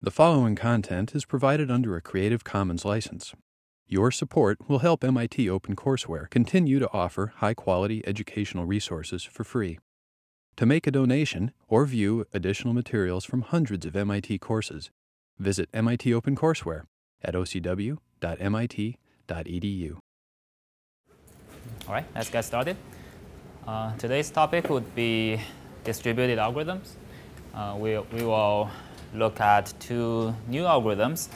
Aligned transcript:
The 0.00 0.12
following 0.12 0.54
content 0.54 1.12
is 1.16 1.24
provided 1.24 1.72
under 1.72 1.96
a 1.96 2.00
Creative 2.00 2.44
Commons 2.44 2.84
license. 2.84 3.34
Your 3.88 4.12
support 4.12 4.68
will 4.68 4.78
help 4.78 5.02
MIT 5.02 5.46
OpenCourseware 5.46 6.30
continue 6.30 6.78
to 6.78 6.88
offer 6.92 7.32
high 7.38 7.54
quality 7.54 8.06
educational 8.06 8.64
resources 8.64 9.24
for 9.24 9.42
free. 9.42 9.80
To 10.54 10.66
make 10.66 10.86
a 10.86 10.92
donation 10.92 11.50
or 11.66 11.84
view 11.84 12.24
additional 12.32 12.74
materials 12.74 13.24
from 13.24 13.42
hundreds 13.42 13.84
of 13.84 13.96
MIT 13.96 14.38
courses, 14.38 14.92
visit 15.36 15.68
MIT 15.74 16.12
OpenCourseware 16.12 16.82
at 17.20 17.34
ocw.mit.edu. 17.34 17.98
All 21.88 21.92
right, 21.92 22.06
let's 22.14 22.30
get 22.30 22.44
started. 22.44 22.76
Uh, 23.66 23.96
today's 23.96 24.30
topic 24.30 24.70
would 24.70 24.94
be 24.94 25.40
distributed 25.82 26.38
algorithms. 26.38 26.90
Uh, 27.52 27.74
we, 27.76 27.98
we 27.98 28.22
will 28.22 28.70
look 29.14 29.40
at 29.40 29.72
two 29.80 30.34
new 30.48 30.64
algorithms, 30.64 31.28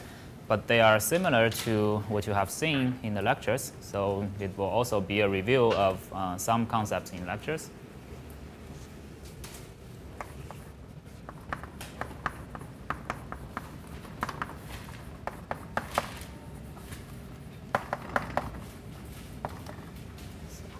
but 0.49 0.67
they 0.67 0.81
are 0.81 1.01
similar 1.01 1.49
to 1.49 1.99
what 2.09 2.27
you 2.27 2.33
have 2.33 2.51
seen 2.51 2.99
in 3.03 3.15
the 3.15 3.23
lectures. 3.23 3.73
So 3.81 4.29
it 4.39 4.57
will 4.59 4.67
also 4.67 5.01
be 5.01 5.21
a 5.21 5.29
review 5.29 5.73
of 5.73 5.99
uh, 6.13 6.37
some 6.37 6.67
concepts 6.67 7.13
in 7.13 7.27
lectures. 7.27 7.71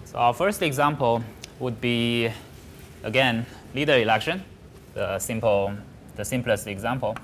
So 0.05 0.19
our 0.19 0.33
first 0.33 0.61
example 0.61 1.23
would 1.59 1.81
be, 1.81 2.29
again, 3.03 3.47
leader 3.73 3.97
election, 3.97 4.43
the 4.93 5.17
simple, 5.17 5.73
the 6.15 6.25
simplest 6.25 6.67
example. 6.67 7.15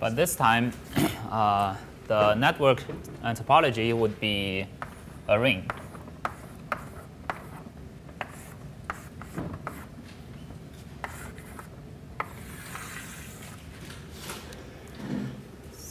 But 0.00 0.14
this 0.14 0.36
time, 0.36 0.72
uh, 1.30 1.74
the 2.06 2.34
network 2.34 2.82
topology 3.22 3.92
would 3.92 4.18
be 4.20 4.66
a 5.26 5.38
ring. 5.38 5.68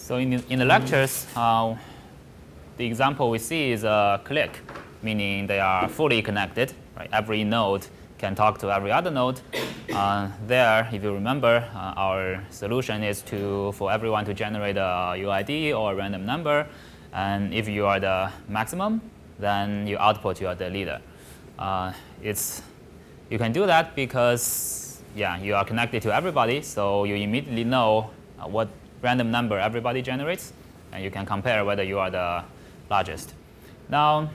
So 0.07 0.15
in 0.15 0.29
the, 0.29 0.43
in 0.49 0.59
the 0.59 0.65
lectures, 0.65 1.27
uh, 1.35 1.75
the 2.77 2.85
example 2.85 3.29
we 3.29 3.39
see 3.39 3.71
is 3.71 3.83
a 3.83 4.21
clique, 4.23 4.61
meaning 5.01 5.47
they 5.47 5.59
are 5.59 5.87
fully 5.87 6.21
connected. 6.21 6.73
Right? 6.95 7.09
Every 7.11 7.43
node 7.43 7.87
can 8.17 8.35
talk 8.35 8.57
to 8.59 8.71
every 8.71 8.91
other 8.91 9.11
node. 9.11 9.39
Uh, 9.93 10.29
there, 10.47 10.89
if 10.91 11.03
you 11.03 11.13
remember, 11.13 11.67
uh, 11.73 11.93
our 11.95 12.43
solution 12.49 13.03
is 13.03 13.21
to 13.21 13.71
for 13.73 13.91
everyone 13.91 14.25
to 14.25 14.33
generate 14.33 14.77
a 14.77 15.13
UID 15.15 15.77
or 15.77 15.93
a 15.93 15.95
random 15.95 16.25
number. 16.25 16.67
And 17.13 17.53
if 17.53 17.67
you 17.67 17.85
are 17.85 17.99
the 17.99 18.31
maximum, 18.47 19.01
then 19.39 19.87
you 19.87 19.97
output 19.97 20.41
you 20.41 20.47
are 20.47 20.55
the 20.55 20.69
leader. 20.69 20.99
Uh, 21.57 21.93
it's, 22.21 22.61
you 23.29 23.37
can 23.37 23.51
do 23.51 23.65
that 23.65 23.95
because 23.95 25.01
yeah, 25.15 25.37
you 25.37 25.55
are 25.55 25.65
connected 25.65 26.01
to 26.03 26.13
everybody, 26.13 26.61
so 26.61 27.03
you 27.03 27.15
immediately 27.15 27.63
know 27.63 28.09
uh, 28.39 28.47
what 28.47 28.69
random 29.01 29.31
number 29.31 29.57
everybody 29.57 30.01
generates, 30.01 30.53
and 30.91 31.03
you 31.03 31.09
can 31.09 31.25
compare 31.25 31.65
whether 31.65 31.83
you 31.83 31.97
are 31.97 32.11
the 32.11 32.43
largest. 32.89 33.33
Now, 33.89 34.29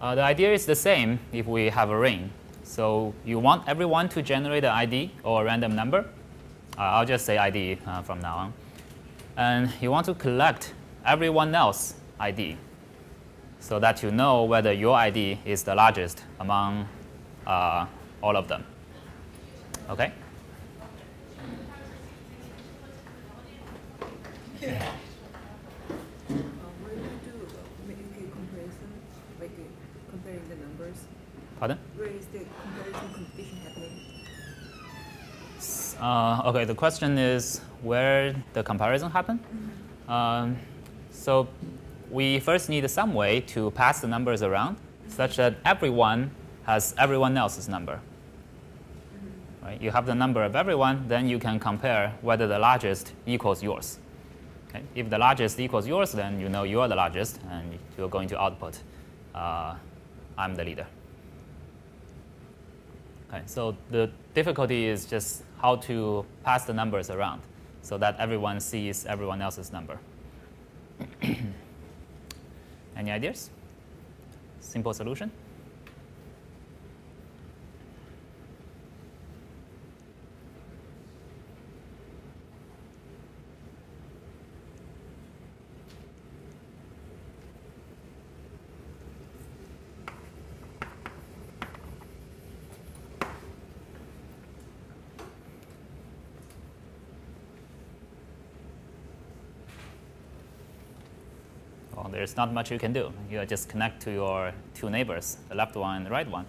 uh, 0.00 0.14
the 0.14 0.22
idea 0.22 0.52
is 0.52 0.66
the 0.66 0.74
same 0.74 1.18
if 1.32 1.46
we 1.46 1.68
have 1.68 1.90
a 1.90 1.98
ring. 1.98 2.30
So 2.62 3.14
you 3.24 3.38
want 3.38 3.68
everyone 3.68 4.08
to 4.10 4.22
generate 4.22 4.64
an 4.64 4.72
ID 4.72 5.12
or 5.22 5.42
a 5.42 5.44
random 5.44 5.74
number. 5.74 5.98
Uh, 6.78 6.82
I'll 6.82 7.06
just 7.06 7.24
say 7.24 7.38
ID 7.38 7.78
uh, 7.86 8.02
from 8.02 8.20
now 8.20 8.36
on. 8.36 8.52
And 9.36 9.72
you 9.80 9.90
want 9.90 10.06
to 10.06 10.14
collect 10.14 10.74
everyone 11.04 11.54
else 11.54 11.94
ID 12.18 12.56
so 13.60 13.78
that 13.78 14.02
you 14.02 14.10
know 14.10 14.44
whether 14.44 14.72
your 14.72 14.96
ID 14.96 15.38
is 15.44 15.62
the 15.62 15.74
largest 15.74 16.22
among 16.40 16.88
uh, 17.46 17.86
all 18.22 18.36
of 18.36 18.48
them. 18.48 18.64
Okay? 19.88 20.12
Yeah. 24.60 24.92
Um, 26.28 26.42
where 26.82 26.96
do 26.96 27.02
you 27.02 27.18
do 27.24 27.32
make 27.86 27.98
a 27.98 28.30
comparison, 28.34 28.90
like 29.40 29.50
uh, 29.50 30.10
comparing 30.10 30.48
the 30.48 30.56
numbers? 30.56 31.04
Pardon? 31.58 31.78
Where 31.96 32.08
is 32.08 32.26
the 32.26 32.40
comparison 32.62 33.14
competition 33.14 33.58
happening? 33.64 33.92
Uh, 36.00 36.50
okay, 36.50 36.64
the 36.64 36.74
question 36.74 37.16
is 37.18 37.60
where 37.82 38.34
the 38.52 38.62
comparison 38.62 39.10
happen? 39.10 39.40
Um, 40.08 40.56
so 41.10 41.48
we 42.10 42.40
first 42.40 42.68
need 42.68 42.88
some 42.90 43.14
way 43.14 43.40
to 43.40 43.70
pass 43.72 44.00
the 44.00 44.06
numbers 44.06 44.42
around 44.42 44.76
such 45.08 45.36
that 45.36 45.54
everyone 45.64 46.30
has 46.64 46.94
everyone 46.98 47.36
else's 47.36 47.68
number. 47.68 48.00
Right? 49.62 49.80
You 49.80 49.90
have 49.90 50.06
the 50.06 50.14
number 50.14 50.44
of 50.44 50.54
everyone, 50.54 51.08
then 51.08 51.26
you 51.26 51.38
can 51.38 51.58
compare 51.58 52.12
whether 52.20 52.46
the 52.46 52.58
largest 52.58 53.12
equals 53.26 53.62
yours. 53.62 53.98
Okay? 54.68 54.82
If 54.94 55.10
the 55.10 55.18
largest 55.18 55.58
equals 55.58 55.86
yours, 55.86 56.12
then 56.12 56.38
you 56.38 56.48
know 56.48 56.64
you 56.64 56.80
are 56.80 56.88
the 56.88 56.94
largest, 56.94 57.40
and 57.50 57.78
you're 57.96 58.08
going 58.08 58.28
to 58.28 58.40
output, 58.40 58.78
uh, 59.34 59.74
I'm 60.36 60.54
the 60.54 60.64
leader. 60.64 60.86
Okay, 63.28 63.42
so 63.46 63.76
the 63.90 64.10
difficulty 64.34 64.86
is 64.86 65.04
just 65.04 65.42
how 65.60 65.76
to 65.76 66.24
pass 66.44 66.64
the 66.64 66.72
numbers 66.72 67.10
around 67.10 67.42
so 67.82 67.98
that 67.98 68.16
everyone 68.18 68.60
sees 68.60 69.04
everyone 69.06 69.42
else's 69.42 69.72
number. 69.72 69.98
Any 72.96 73.10
ideas? 73.10 73.50
Simple 74.60 74.94
solution? 74.94 75.30
Well, 101.96 102.10
there's 102.26 102.36
not 102.36 102.52
much 102.52 102.72
you 102.72 102.78
can 102.78 102.92
do. 102.92 103.12
You 103.30 103.46
just 103.46 103.68
connect 103.68 104.02
to 104.02 104.10
your 104.10 104.52
two 104.74 104.90
neighbors, 104.90 105.36
the 105.48 105.54
left 105.54 105.76
one 105.76 105.98
and 105.98 106.06
the 106.06 106.10
right 106.10 106.28
one. 106.28 106.44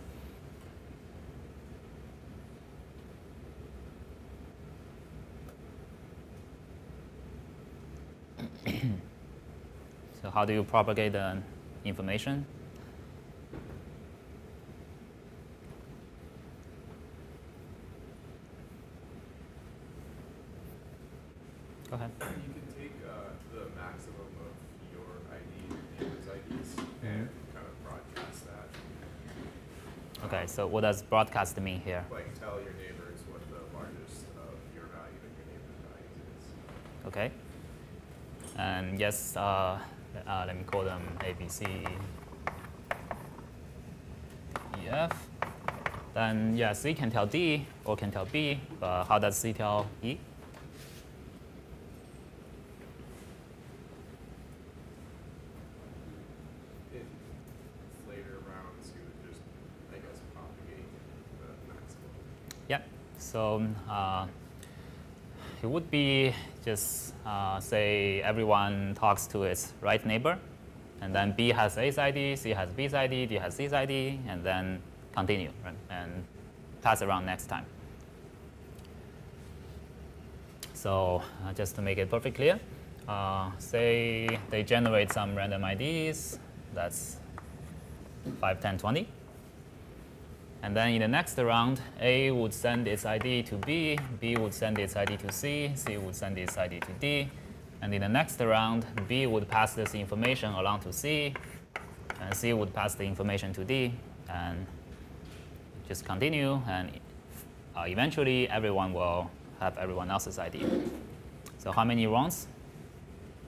so 10.20 10.32
how 10.32 10.46
do 10.46 10.54
you 10.54 10.64
propagate 10.64 11.12
the 11.12 11.38
information? 11.86 12.44
Go 21.92 21.96
ahead. 21.96 22.12
You 22.20 22.26
can 22.26 22.68
take 22.78 22.92
uh, 23.08 23.32
the 23.54 23.62
maximum 23.80 24.28
of 24.44 24.52
your 24.92 25.08
ID 25.32 25.72
and 25.72 25.80
neighbors' 26.00 26.28
IDs 26.28 26.76
and 27.02 27.30
kind 27.54 27.66
of 27.66 27.76
broadcast 27.84 28.46
that. 28.48 28.68
Okay, 30.26 30.47
so 30.58 30.66
what 30.66 30.82
does 30.82 31.04
broadcast 31.04 31.62
mean 31.62 31.80
here? 31.82 32.04
Like 32.10 32.34
tell 32.40 32.60
your 32.60 32.74
neighbors 32.74 33.20
what 33.30 33.42
the 33.48 33.62
largest 33.78 34.26
of 34.38 34.58
your 34.74 34.86
value 34.86 35.22
and 35.22 35.34
your 35.38 35.46
neighbor's 35.54 35.78
values 35.86 36.34
is. 36.34 36.46
Okay. 37.06 37.32
And 38.58 39.00
yes, 39.00 39.38
uh, 39.38 39.78
uh, 40.28 40.44
let 40.48 40.58
me 40.58 40.64
call 40.64 40.84
them 40.84 41.04
A, 41.24 41.34
B, 41.34 41.48
C, 41.48 41.64
E, 44.84 44.88
F. 44.90 45.28
Then 46.16 46.58
yeah, 46.58 46.74
C 46.74 46.96
can 46.96 47.12
tell 47.12 47.28
D 47.28 47.68
or 47.86 47.96
can 47.96 48.10
tell 48.10 48.26
B, 48.26 48.60
but 48.80 49.04
how 49.04 49.20
does 49.20 49.38
C 49.38 49.54
tell 49.54 49.86
E? 50.02 50.18
In 56.94 57.06
later 58.10 58.40
rounds, 58.50 58.90
you 58.96 59.02
would 59.06 59.30
just, 59.30 59.42
I 59.94 59.98
guess, 60.00 60.20
propagate 60.34 60.90
the 61.38 61.50
maximum. 61.68 62.14
Yeah. 62.68 62.82
So 63.18 63.66
uh, 63.90 64.28
it 65.62 65.68
would 65.68 65.90
be 65.90 66.34
just 66.64 67.14
uh, 67.26 67.60
say 67.60 68.22
everyone 68.22 68.96
talks 68.96 69.28
to 69.28 69.44
its 69.44 69.74
right 69.82 70.06
neighbor, 70.06 70.38
and 71.02 71.16
then 71.16 71.34
B 71.36 71.50
has 71.50 71.78
A's 71.78 71.98
ID, 71.98 72.36
C 72.36 72.50
has 72.52 72.70
B's 72.72 72.94
ID, 72.94 73.26
D 73.26 73.36
has 73.36 73.56
C's 73.56 73.74
ID, 73.74 74.20
and 74.28 74.44
then 74.44 74.82
continue 75.14 75.52
right, 75.64 75.74
and 75.90 76.24
pass 76.82 77.02
around 77.02 77.26
next 77.26 77.48
time. 77.48 77.66
So 80.74 81.24
uh, 81.44 81.54
just 81.54 81.76
to 81.76 81.82
make 81.82 81.98
it 81.98 82.10
perfectly 82.10 82.32
clear, 82.32 82.60
uh, 83.08 83.50
say 83.58 84.40
they 84.50 84.64
generate 84.64 85.12
some 85.12 85.36
random 85.36 85.64
IDs, 85.64 86.38
that's 86.74 87.18
5, 88.40 88.62
10, 88.62 88.78
20. 88.78 89.08
And 90.64 90.76
then 90.76 90.90
in 90.90 91.02
the 91.02 91.08
next 91.08 91.38
round, 91.38 91.80
A 92.00 92.32
would 92.32 92.54
send 92.54 92.88
its 92.88 93.06
ID 93.06 93.44
to 93.44 93.56
B, 93.56 93.98
B 94.20 94.36
would 94.36 94.54
send 94.54 94.80
its 94.80 94.96
ID 94.96 95.18
to 95.18 95.32
C, 95.32 95.72
C 95.76 95.98
would 95.98 96.16
send 96.16 96.38
its 96.38 96.58
ID 96.58 96.80
to 96.80 96.94
D. 97.00 97.30
And 97.82 97.94
in 97.94 98.02
the 98.02 98.10
next 98.10 98.40
round, 98.40 98.86
B 99.08 99.28
would 99.28 99.48
pass 99.48 99.74
this 99.74 99.94
information 99.94 100.54
along 100.54 100.80
to 100.82 100.92
C, 100.92 101.34
and 102.20 102.34
C 102.36 102.54
would 102.54 102.74
pass 102.74 102.96
the 102.96 103.04
information 103.04 103.54
to 103.54 103.64
D, 103.64 103.94
and 104.30 104.66
just 105.88 106.04
continue, 106.04 106.60
and 106.68 106.90
uh, 107.76 107.84
eventually 107.88 108.50
everyone 108.50 108.94
will 108.94 109.30
have 109.60 109.78
everyone 109.78 110.10
else's 110.10 110.40
ID. 110.40 110.66
So 111.60 111.72
how 111.72 111.84
many 111.84 112.08
rounds 112.08 112.48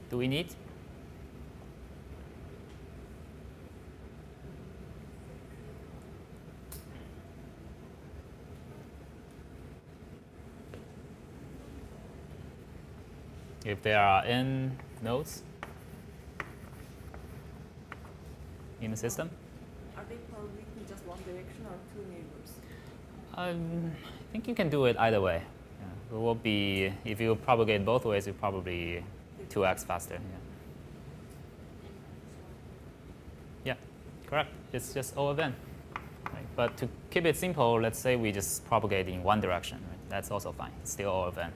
do 0.10 0.18
we 0.18 0.28
need? 0.28 0.54
If 13.70 13.84
there 13.84 14.00
are 14.00 14.26
n 14.26 14.76
nodes 15.04 15.44
in 18.82 18.90
the 18.90 18.98
system, 18.98 19.30
Are 19.96 20.04
they 20.10 20.16
probably 20.32 20.66
in 20.80 20.88
just 20.88 21.06
one 21.06 21.20
direction 21.20 21.68
or 21.70 21.78
two 21.94 22.02
neighbors? 22.10 22.52
um, 23.36 23.92
I 23.94 24.32
think 24.32 24.48
you 24.48 24.56
can 24.56 24.70
do 24.70 24.86
it 24.86 24.98
either 24.98 25.22
way. 25.22 25.44
Yeah. 25.44 26.18
It 26.18 26.20
will 26.20 26.34
be 26.34 26.92
if 27.06 27.22
you 27.22 27.36
propagate 27.36 27.86
both 27.86 28.06
ways, 28.06 28.26
you 28.26 28.34
probably 28.34 29.04
2x 29.50 29.86
faster. 29.86 30.16
Yeah. 30.16 30.20
Yeah, 33.66 33.76
correct. 34.28 34.50
It's 34.74 34.96
just 34.96 35.16
O 35.16 35.28
of 35.28 35.40
n. 35.40 35.54
Right? 36.34 36.48
But 36.56 36.76
to 36.78 36.90
keep 37.12 37.28
it 37.28 37.38
simple, 37.38 37.80
let's 37.80 38.00
say 38.00 38.16
we 38.16 38.32
just 38.32 38.66
propagate 38.66 39.08
in 39.08 39.22
one 39.22 39.40
direction. 39.42 39.78
Right? 39.78 40.10
That's 40.10 40.32
also 40.32 40.52
fine. 40.54 40.72
It's 40.82 40.92
still 40.94 41.12
O 41.12 41.22
of 41.26 41.38
n. 41.38 41.54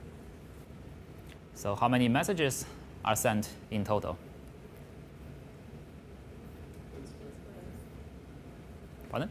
So 1.54 1.74
how 1.74 1.88
many 1.88 2.08
messages 2.08 2.66
are 3.04 3.16
sent 3.16 3.50
in 3.70 3.84
total? 3.84 4.18
Pardon? 9.10 9.30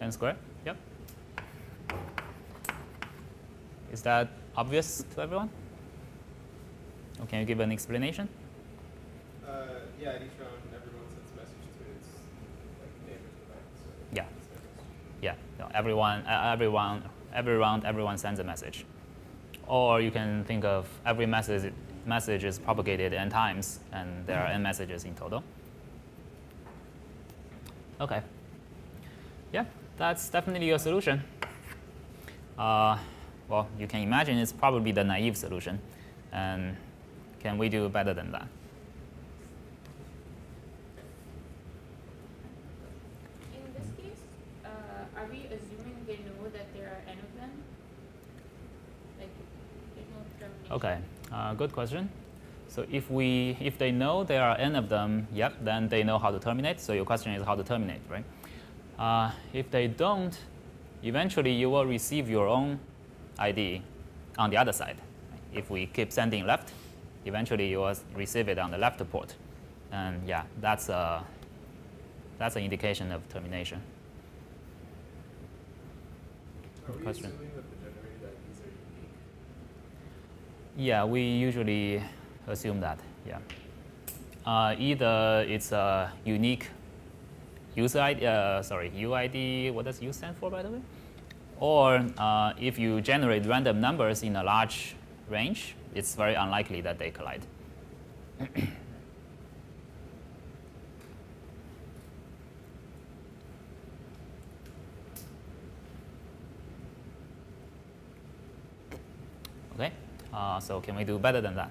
n 0.00 0.12
squared. 0.12 0.36
Yep. 0.64 0.76
Is 3.92 4.02
that 4.02 4.28
obvious 4.56 5.04
to 5.14 5.22
everyone? 5.22 5.50
Or 7.20 7.26
can 7.26 7.40
you 7.40 7.46
give 7.46 7.60
an 7.60 7.72
explanation? 7.72 8.28
Uh, 9.46 9.66
yeah, 10.00 10.10
at 10.10 10.22
each 10.22 10.30
round, 10.38 10.60
everyone 10.74 11.06
sends 11.08 11.30
a 11.32 11.36
message 11.36 11.64
to 11.78 11.84
its 11.96 12.08
like 12.80 12.94
device. 13.02 13.70
Yeah. 14.12 14.24
Yeah, 15.22 15.34
no, 15.58 15.68
everyone, 15.74 16.20
uh, 16.26 16.50
everyone, 16.52 17.02
every 17.32 17.56
round, 17.56 17.84
everyone 17.84 18.18
sends 18.18 18.40
a 18.40 18.44
message. 18.44 18.84
Or 19.66 20.00
you 20.00 20.10
can 20.10 20.44
think 20.44 20.64
of 20.64 20.88
every 21.06 21.26
message, 21.26 21.72
message 22.06 22.44
is 22.44 22.58
propagated 22.58 23.14
n 23.14 23.30
times, 23.30 23.80
and 23.92 24.26
there 24.26 24.38
are 24.38 24.48
n 24.48 24.62
messages 24.62 25.04
in 25.04 25.14
total. 25.14 25.42
Okay. 28.00 28.22
Yeah, 29.52 29.64
that's 29.96 30.28
definitely 30.28 30.70
a 30.70 30.78
solution. 30.78 31.22
Uh, 32.58 32.98
well, 33.48 33.68
you 33.78 33.86
can 33.86 34.00
imagine 34.00 34.38
it's 34.38 34.52
probably 34.52 34.92
the 34.92 35.04
naive 35.04 35.36
solution. 35.36 35.80
And 36.32 36.76
can 37.40 37.58
we 37.58 37.68
do 37.68 37.88
better 37.88 38.12
than 38.14 38.32
that? 38.32 38.48
In 43.54 43.72
this 43.74 43.88
case, 43.96 44.20
uh, 44.64 45.20
are 45.20 45.26
we 45.30 45.46
assuming 45.46 46.04
they 46.06 46.16
know 46.16 46.48
that 46.52 46.72
there 46.74 46.88
are 46.88 47.02
n 47.08 47.18
of 47.18 47.40
them? 47.40 47.50
Like, 49.20 49.30
there's 49.94 50.08
no 50.10 50.20
termination. 50.40 50.63
Okay, 50.74 50.98
uh, 51.32 51.54
good 51.54 51.72
question. 51.72 52.10
So 52.66 52.84
if 52.90 53.08
we 53.08 53.56
if 53.60 53.78
they 53.78 53.92
know 53.92 54.24
there 54.24 54.42
are 54.42 54.58
n 54.58 54.74
of 54.74 54.88
them, 54.88 55.28
yep, 55.32 55.54
then 55.62 55.88
they 55.88 56.02
know 56.02 56.18
how 56.18 56.32
to 56.32 56.40
terminate. 56.40 56.80
So 56.80 56.92
your 56.92 57.04
question 57.04 57.32
is 57.32 57.44
how 57.44 57.54
to 57.54 57.62
terminate, 57.62 58.00
right? 58.10 58.24
Uh, 58.98 59.30
if 59.52 59.70
they 59.70 59.86
don't, 59.86 60.36
eventually 61.04 61.52
you 61.52 61.70
will 61.70 61.86
receive 61.86 62.28
your 62.28 62.48
own 62.48 62.80
ID 63.38 63.82
on 64.36 64.50
the 64.50 64.56
other 64.56 64.72
side. 64.72 64.96
If 65.52 65.70
we 65.70 65.86
keep 65.86 66.10
sending 66.10 66.44
left, 66.44 66.72
eventually 67.24 67.68
you 67.68 67.78
will 67.78 67.94
receive 68.16 68.48
it 68.48 68.58
on 68.58 68.72
the 68.72 68.78
left 68.78 68.98
port, 69.12 69.36
and 69.92 70.26
yeah, 70.26 70.42
that's 70.60 70.88
a 70.88 71.22
that's 72.38 72.56
an 72.56 72.64
indication 72.64 73.12
of 73.12 73.28
termination. 73.28 73.80
We 76.88 77.02
question. 77.02 77.26
assuming 77.26 77.50
that 77.54 77.64
the 77.70 77.76
generated 77.76 78.22
IDs 78.24 78.60
are 78.60 78.66
unique? 78.66 79.14
Yeah, 80.76 81.04
we 81.04 81.20
usually 81.20 82.02
assume 82.48 82.80
that. 82.80 82.98
Yeah. 83.26 83.38
Uh, 84.44 84.74
either 84.78 85.44
it's 85.48 85.72
a 85.72 86.12
unique 86.24 86.68
user 87.76 88.00
ID, 88.00 88.26
uh, 88.26 88.62
sorry, 88.62 88.90
UID. 88.90 89.72
What 89.72 89.84
does 89.84 90.02
U 90.02 90.12
stand 90.12 90.36
for, 90.36 90.50
by 90.50 90.62
the 90.62 90.70
way? 90.70 90.80
Or 91.60 92.04
uh, 92.18 92.52
if 92.60 92.78
you 92.78 93.00
generate 93.00 93.46
random 93.46 93.80
numbers 93.80 94.22
in 94.22 94.36
a 94.36 94.42
large 94.42 94.96
range, 95.30 95.76
it's 95.94 96.14
very 96.14 96.34
unlikely 96.34 96.80
that 96.80 96.98
they 96.98 97.10
collide. 97.10 97.42
Okay, 109.76 109.90
uh, 110.34 110.60
so 110.60 110.80
can 110.80 110.96
we 110.96 111.04
do 111.04 111.18
better 111.18 111.40
than 111.40 111.54
that? 111.56 111.70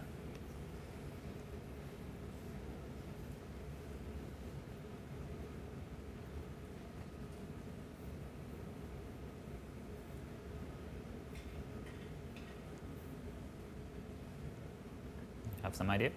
Have 15.64 15.76
some 15.76 15.90
idea? 15.90 16.10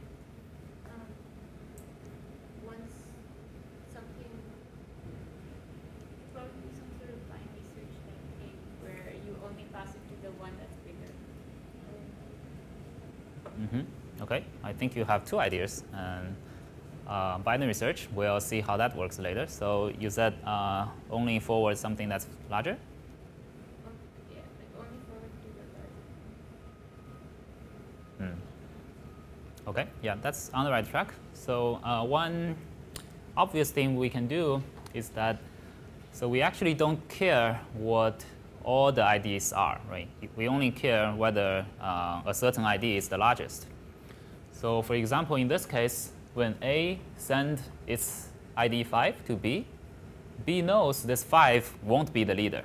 Um, 0.86 1.06
once 2.64 2.92
something, 3.94 4.32
probably 6.34 6.70
some 6.74 6.90
sort 6.98 7.10
of 7.10 7.20
binary 7.28 7.64
search 7.74 7.94
technique 8.06 8.60
where 8.82 9.12
you 9.24 9.32
only 9.46 9.64
pass 9.72 9.90
it 9.94 10.02
to 10.10 10.14
the 10.22 10.32
one 10.38 10.52
that's 10.58 10.76
bigger. 10.86 11.12
hmm 13.70 13.80
Okay, 14.22 14.44
I 14.64 14.72
think 14.86 14.96
you 14.96 15.04
have 15.04 15.24
two 15.24 15.38
ideas. 15.38 15.82
And 15.92 16.36
uh, 17.08 17.38
binary 17.38 17.74
search, 17.74 18.08
we'll 18.14 18.40
see 18.40 18.60
how 18.60 18.76
that 18.76 18.96
works 18.96 19.18
later. 19.18 19.46
So 19.48 19.92
you 19.98 20.10
said 20.10 20.34
uh, 20.46 20.86
only 21.10 21.40
forward 21.40 21.78
something 21.78 22.08
that's 22.08 22.26
larger? 22.50 22.76
Hmm. 28.18 28.34
Okay, 29.66 29.86
yeah, 30.02 30.16
that's 30.22 30.50
on 30.54 30.64
the 30.64 30.70
right 30.70 30.88
track. 30.88 31.12
So 31.34 31.80
uh, 31.84 32.04
one 32.04 32.56
obvious 33.36 33.70
thing 33.70 33.96
we 33.96 34.08
can 34.08 34.26
do 34.26 34.62
is 34.94 35.10
that, 35.10 35.38
so 36.12 36.28
we 36.28 36.42
actually 36.42 36.74
don't 36.74 37.06
care 37.08 37.60
what 37.74 38.24
all 38.64 38.90
the 38.90 39.04
IDs 39.14 39.52
are, 39.52 39.80
right? 39.90 40.08
We 40.36 40.48
only 40.48 40.70
care 40.70 41.12
whether 41.12 41.66
uh, 41.80 42.22
a 42.26 42.34
certain 42.34 42.64
ID 42.64 42.96
is 42.96 43.08
the 43.08 43.18
largest. 43.18 43.66
So 44.60 44.80
for 44.80 44.94
example, 44.94 45.36
in 45.36 45.48
this 45.48 45.66
case, 45.66 46.10
when 46.34 46.56
A 46.62 46.98
send 47.18 47.60
its 47.86 48.28
ID 48.56 48.84
5 48.84 49.24
to 49.26 49.36
B, 49.36 49.66
B 50.46 50.62
knows 50.62 51.02
this 51.02 51.22
5 51.22 51.74
won't 51.82 52.12
be 52.12 52.24
the 52.24 52.34
leader, 52.34 52.62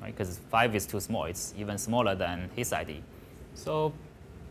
right? 0.00 0.16
Because 0.16 0.40
5 0.50 0.74
is 0.74 0.86
too 0.86 1.00
small. 1.00 1.24
It's 1.24 1.52
even 1.56 1.76
smaller 1.76 2.14
than 2.14 2.48
his 2.56 2.72
ID. 2.72 3.02
So 3.54 3.92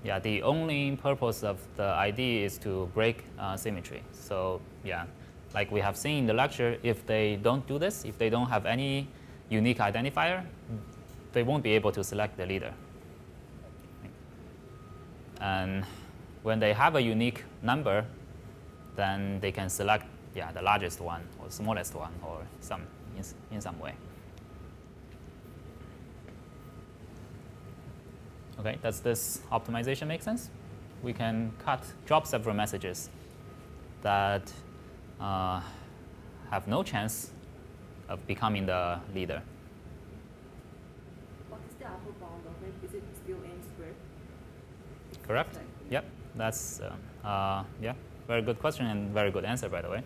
Yeah, 0.03 0.19
the 0.19 0.43
only 0.43 0.95
purpose 0.97 1.43
of 1.43 1.59
the 1.75 1.85
ID 1.85 2.43
is 2.43 2.57
to 2.59 2.89
break 2.93 3.23
uh, 3.39 3.57
symmetry. 3.57 4.03
So 4.11 4.61
yeah, 4.83 5.05
like 5.53 5.71
we 5.71 5.79
have 5.79 5.97
seen 5.97 6.19
in 6.19 6.25
the 6.27 6.33
lecture, 6.33 6.77
if 6.83 7.05
they 7.05 7.37
don't 7.37 7.65
do 7.67 7.79
this, 7.79 8.05
if 8.05 8.17
they 8.17 8.29
don't 8.29 8.47
have 8.47 8.65
any 8.65 9.07
unique 9.49 9.79
identifier, 9.79 10.43
they 11.33 11.43
won't 11.43 11.63
be 11.63 11.71
able 11.71 11.91
to 11.93 12.03
select 12.03 12.37
the 12.37 12.45
leader. 12.45 12.73
And 15.39 15.85
when 16.43 16.59
they 16.59 16.73
have 16.73 16.95
a 16.95 17.01
unique 17.01 17.43
number, 17.61 18.05
then 18.95 19.39
they 19.39 19.51
can 19.51 19.69
select 19.69 20.05
yeah, 20.35 20.51
the 20.51 20.61
largest 20.61 21.01
one 21.01 21.21
or 21.39 21.49
smallest 21.49 21.95
one 21.95 22.13
or 22.23 22.39
some 22.61 22.81
in, 23.17 23.23
in 23.55 23.61
some 23.61 23.79
way. 23.79 23.93
Okay, 28.59 28.77
does 28.81 29.01
this 29.01 29.41
optimization 29.51 30.07
make 30.07 30.21
sense? 30.23 30.49
We 31.03 31.13
can 31.13 31.51
cut, 31.63 31.83
drop 32.07 32.25
several 32.25 32.55
messages 32.55 33.09
that 34.01 34.51
uh, 35.21 35.61
have 36.49 36.67
no 36.67 36.81
chance 36.81 37.31
of 38.09 38.25
becoming 38.25 38.65
the 38.65 38.99
leader. 39.13 39.41
What 41.49 41.59
is 41.69 41.75
the 41.75 41.85
upper 41.85 42.11
bound 42.19 42.43
of 42.47 42.67
it? 42.67 42.73
Is 42.87 42.95
it 42.95 43.03
still 43.23 43.37
n 43.43 43.51
squared? 43.73 43.95
Correct? 45.27 45.55
Like- 45.55 45.63
Yep, 45.89 46.05
that's 46.35 46.81
uh, 46.81 46.93
uh, 47.23 47.63
yeah, 47.81 47.93
very 48.27 48.41
good 48.41 48.59
question 48.59 48.85
and 48.85 49.13
very 49.13 49.31
good 49.31 49.45
answer, 49.45 49.69
by 49.69 49.81
the 49.81 49.89
way. 49.89 50.03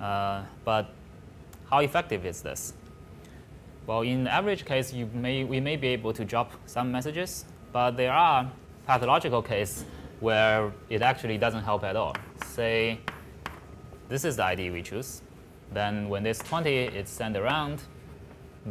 Uh, 0.00 0.42
but 0.64 0.90
how 1.70 1.78
effective 1.78 2.26
is 2.26 2.42
this? 2.42 2.74
Well, 3.86 4.02
in 4.02 4.24
the 4.24 4.32
average 4.32 4.64
case, 4.64 4.92
you 4.92 5.08
may, 5.12 5.44
we 5.44 5.60
may 5.60 5.76
be 5.76 5.88
able 5.88 6.12
to 6.14 6.24
drop 6.24 6.52
some 6.66 6.90
messages, 6.90 7.44
but 7.72 7.92
there 7.92 8.12
are 8.12 8.50
pathological 8.86 9.42
cases 9.42 9.84
where 10.20 10.72
it 10.88 11.02
actually 11.02 11.36
doesn't 11.38 11.64
help 11.64 11.84
at 11.84 11.96
all. 11.96 12.14
Say, 12.46 13.00
this 14.08 14.24
is 14.24 14.36
the 14.36 14.44
ID 14.44 14.70
we 14.70 14.82
choose. 14.82 15.22
Then 15.72 16.08
when 16.08 16.22
this 16.22 16.38
20 16.38 16.70
is 16.70 17.08
sent 17.08 17.36
around, 17.36 17.82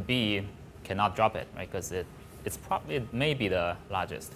B 0.07 0.47
cannot 0.83 1.15
drop 1.15 1.35
it, 1.35 1.47
right? 1.55 1.69
Because 1.69 1.91
it, 1.91 2.07
it's 2.45 2.57
prob- 2.57 2.89
it 2.89 3.13
may 3.13 3.33
be 3.33 3.47
the 3.47 3.77
largest. 3.89 4.33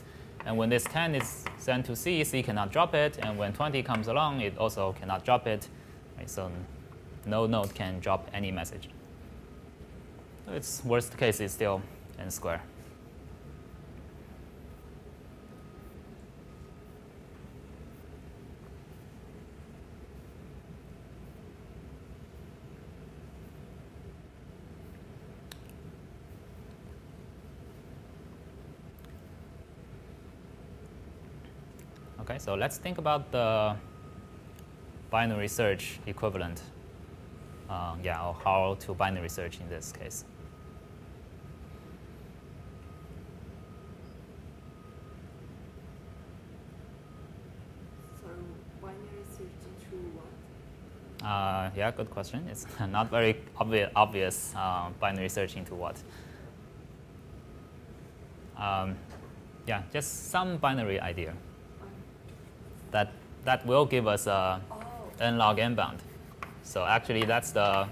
And 0.48 0.58
when 0.58 0.70
this 0.70 0.86
10 0.86 1.14
is 1.14 1.44
sent 1.58 1.86
to 1.88 1.96
C, 1.96 2.24
C 2.24 2.42
cannot 2.42 2.72
drop 2.72 2.96
it. 2.96 3.20
And 3.22 3.38
when 3.38 3.52
20 3.52 3.84
comes 3.84 4.08
along, 4.08 4.40
it 4.40 4.58
also 4.58 4.94
cannot 4.94 5.26
drop 5.26 5.46
it. 5.46 5.68
Right? 6.18 6.30
So 6.30 6.50
no 7.26 7.46
node 7.48 7.76
can 7.76 8.00
drop 8.00 8.30
any 8.34 8.50
message. 8.50 8.88
So 10.46 10.54
its 10.54 10.82
worst 10.86 11.18
case 11.18 11.42
is 11.42 11.52
still 11.52 11.82
n 12.18 12.32
square. 12.32 12.62
Okay, 32.38 32.46
so 32.46 32.54
let's 32.54 32.78
think 32.78 33.00
about 33.00 33.32
the 33.32 33.76
binary 35.10 35.48
search 35.48 36.00
equivalent. 36.06 36.62
Uh, 37.68 37.96
yeah, 38.04 38.24
or 38.24 38.36
how 38.44 38.78
to 38.80 38.94
binary 38.94 39.28
search 39.28 39.60
in 39.60 39.68
this 39.70 39.92
case. 39.92 40.24
So 48.22 48.28
binary 48.84 49.26
searching 49.32 49.76
through 49.90 50.12
what? 50.14 51.28
Uh, 51.28 51.72
yeah, 51.76 51.90
good 51.90 52.12
question. 52.12 52.48
It's 52.52 52.68
not 52.92 53.10
very 53.10 53.38
obvi- 53.60 53.90
obvious 53.96 54.54
uh, 54.56 54.90
binary 55.00 55.30
search 55.30 55.56
into 55.56 55.74
what. 55.74 55.96
Um, 58.56 58.96
yeah, 59.66 59.82
just 59.92 60.30
some 60.30 60.58
binary 60.58 61.00
idea 61.00 61.34
that 62.98 63.10
that 63.46 63.66
will 63.70 63.86
give 63.86 64.06
us 64.16 64.28
a 64.28 64.60
Oh, 64.72 65.26
n 65.32 65.38
log 65.38 65.60
n 65.60 65.74
bound. 65.76 66.00
So 66.64 66.80
actually, 66.86 67.24
that's 67.34 67.52
the 67.52 67.88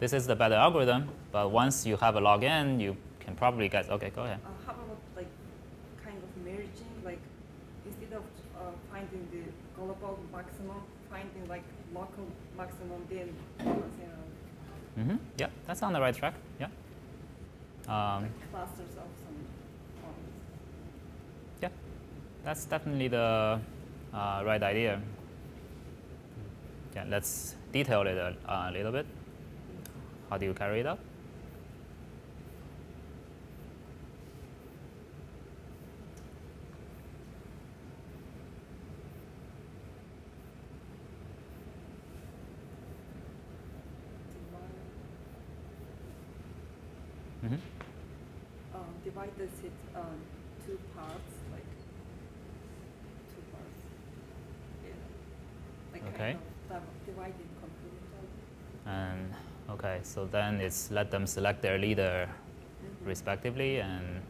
this 0.00 0.12
is 0.12 0.26
the 0.26 0.36
better 0.42 0.58
algorithm. 0.66 1.02
But 1.32 1.50
once 1.62 1.86
you 1.88 1.96
have 2.04 2.14
a 2.16 2.22
log 2.28 2.44
n, 2.44 2.80
you 2.84 2.92
can 3.24 3.34
probably 3.34 3.68
guess. 3.68 3.88
Okay, 3.96 4.10
go 4.18 4.22
ahead. 4.24 4.40
uh, 4.44 4.48
how 4.66 4.72
about 4.72 5.00
like 5.18 5.32
kind 6.04 6.18
of 6.26 6.30
merging? 6.44 6.94
Like 7.04 7.22
instead 7.86 8.12
of 8.20 8.24
uh, 8.60 8.72
finding 8.92 9.24
the 9.34 9.42
global 9.76 10.18
maximum, 10.36 10.80
finding 11.10 11.44
like 11.54 11.66
local 11.94 12.26
maximum, 12.60 13.00
then 13.10 13.28
Mm 14.98 15.04
-hmm. 15.08 15.18
Yeah, 15.40 15.50
that's 15.66 15.82
on 15.82 15.92
the 15.96 16.00
right 16.04 16.16
track. 16.20 16.34
Yeah. 16.60 16.70
Um, 17.88 18.28
clusters 18.52 18.94
of 19.02 19.08
some 19.22 19.38
points. 20.00 20.36
Yeah, 21.62 21.72
that's 22.44 22.68
definitely 22.68 23.08
the 23.08 23.26
uh, 24.14 24.42
right 24.44 24.62
idea. 24.62 25.00
Yeah, 26.94 27.04
let's 27.08 27.56
detail 27.72 28.02
it 28.02 28.16
a, 28.16 28.34
a 28.46 28.70
little 28.72 28.92
bit. 28.92 29.06
How 30.30 30.38
do 30.38 30.46
you 30.46 30.54
carry 30.54 30.80
it 30.80 30.86
out? 30.86 30.98
hmm 47.42 47.54
um, 48.74 48.94
divide 49.04 49.30
the 49.36 49.46
set 49.60 49.72
um, 49.96 50.16
two 50.64 50.78
parts, 50.96 51.32
like 51.52 51.66
two 53.34 53.42
parts. 53.52 53.80
Yeah. 54.84 54.94
Like 55.92 56.02
Okay. 56.14 56.32
kind 56.32 56.38
of 56.38 56.82
div- 56.82 57.06
divided 57.14 57.48
complementary. 57.60 58.28
And 58.86 59.34
okay, 59.70 60.00
so 60.22 60.28
then 60.30 60.60
it's 60.60 60.88
let 60.92 61.10
them 61.10 61.26
select 61.26 61.62
their 61.62 61.78
leader 61.78 62.28
respectively 63.04 63.80
and 63.80 64.22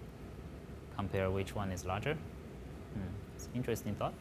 compare 0.97 1.31
which 1.31 1.55
one 1.55 1.71
is 1.71 1.85
larger. 1.85 2.15
Hmm, 2.15 3.13
It's 3.37 3.49
interesting 3.55 3.95
thought. 3.97 4.15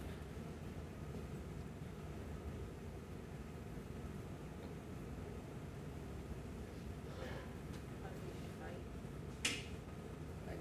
Like, 10.48 10.60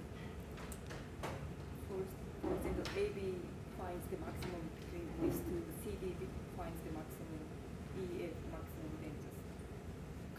for, 1.88 1.98
for 2.42 2.54
example, 2.54 2.84
AB 2.96 3.18
finds 3.78 4.04
the 4.10 4.18
maximum 4.22 4.62
between 4.78 5.06
these 5.22 5.38
two, 5.46 5.60
CD 5.82 6.14
finds 6.56 6.80
the 6.86 6.92
maximum, 6.94 7.42
EF 7.98 8.34
maximum, 8.54 8.92
and 9.04 9.14
just 9.24 9.40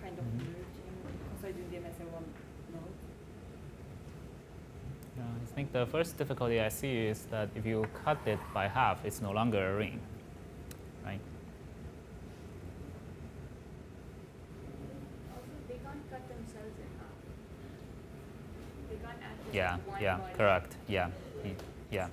kind 0.01 0.15
of 0.19 0.25
Mhm. 0.25 0.39
merging, 0.47 0.95
considering 1.29 1.69
them 1.71 1.83
as 1.91 1.97
a 1.99 2.05
one 2.13 2.27
node. 2.73 2.95
Yeah, 5.17 5.23
I 5.43 5.45
think 5.55 5.71
the 5.73 5.85
first 6.01 6.17
difficulty 6.17 6.59
I 6.59 6.69
see 6.69 7.05
is 7.09 7.27
that 7.29 7.49
if 7.53 7.63
you 7.63 7.85
cut 8.03 8.17
it 8.25 8.39
by 8.55 8.67
half, 8.67 9.05
it's 9.05 9.21
no 9.21 9.29
longer 9.31 9.73
a 9.73 9.75
ring, 9.77 9.99
right? 11.05 11.19
Also, 15.31 15.53
they 15.67 15.75
can't 15.75 16.03
cut 16.09 16.27
themselves 16.27 16.75
in 16.83 16.89
half. 16.97 17.17
They 18.89 18.95
can't 18.95 19.21
add 19.21 19.37
just 19.43 19.53
Yeah, 19.53 19.77
yeah, 20.01 20.17
correct. 20.35 20.75
Yeah, 20.87 21.09
yeah. 21.91 22.07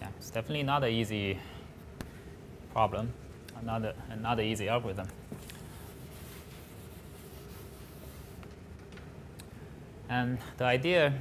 Yeah, 0.00 0.08
it's 0.18 0.23
definitely 0.34 0.64
not 0.64 0.82
an 0.82 0.90
easy 0.90 1.38
problem, 2.72 3.10
another 3.62 3.94
another 4.10 4.42
easy 4.42 4.68
algorithm. 4.68 5.08
And 10.08 10.38
the 10.58 10.64
idea 10.64 11.14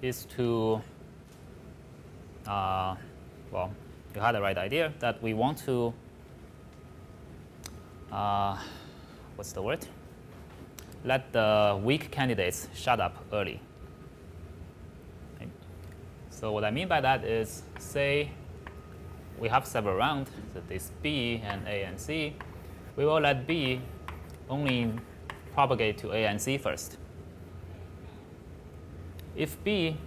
is 0.00 0.24
to 0.36 0.80
uh, 2.46 2.94
well, 3.50 3.72
you 4.14 4.20
had 4.20 4.32
the 4.32 4.40
right 4.40 4.56
idea 4.56 4.92
that 5.00 5.22
we 5.22 5.34
want 5.34 5.58
to, 5.66 5.92
uh, 8.12 8.56
what's 9.36 9.52
the 9.52 9.62
word? 9.62 9.86
Let 11.04 11.32
the 11.32 11.80
weak 11.82 12.10
candidates 12.10 12.68
shut 12.74 13.00
up 13.00 13.16
early. 13.32 13.60
So 16.40 16.52
what 16.52 16.64
I 16.64 16.70
mean 16.70 16.88
by 16.88 17.02
that 17.02 17.22
is, 17.22 17.64
say 17.78 18.30
we 19.38 19.50
have 19.50 19.66
several 19.66 19.96
rounds, 19.96 20.30
so 20.54 20.62
this 20.68 20.90
B 21.02 21.42
and 21.44 21.68
A 21.68 21.84
and 21.84 22.00
C. 22.00 22.34
We 22.96 23.04
will 23.04 23.20
let 23.20 23.46
B 23.46 23.82
only 24.48 24.90
propagate 25.52 25.98
to 25.98 26.12
A 26.12 26.24
and 26.24 26.40
C 26.40 26.56
first. 26.56 26.96
If 29.36 29.62
B 29.64 29.98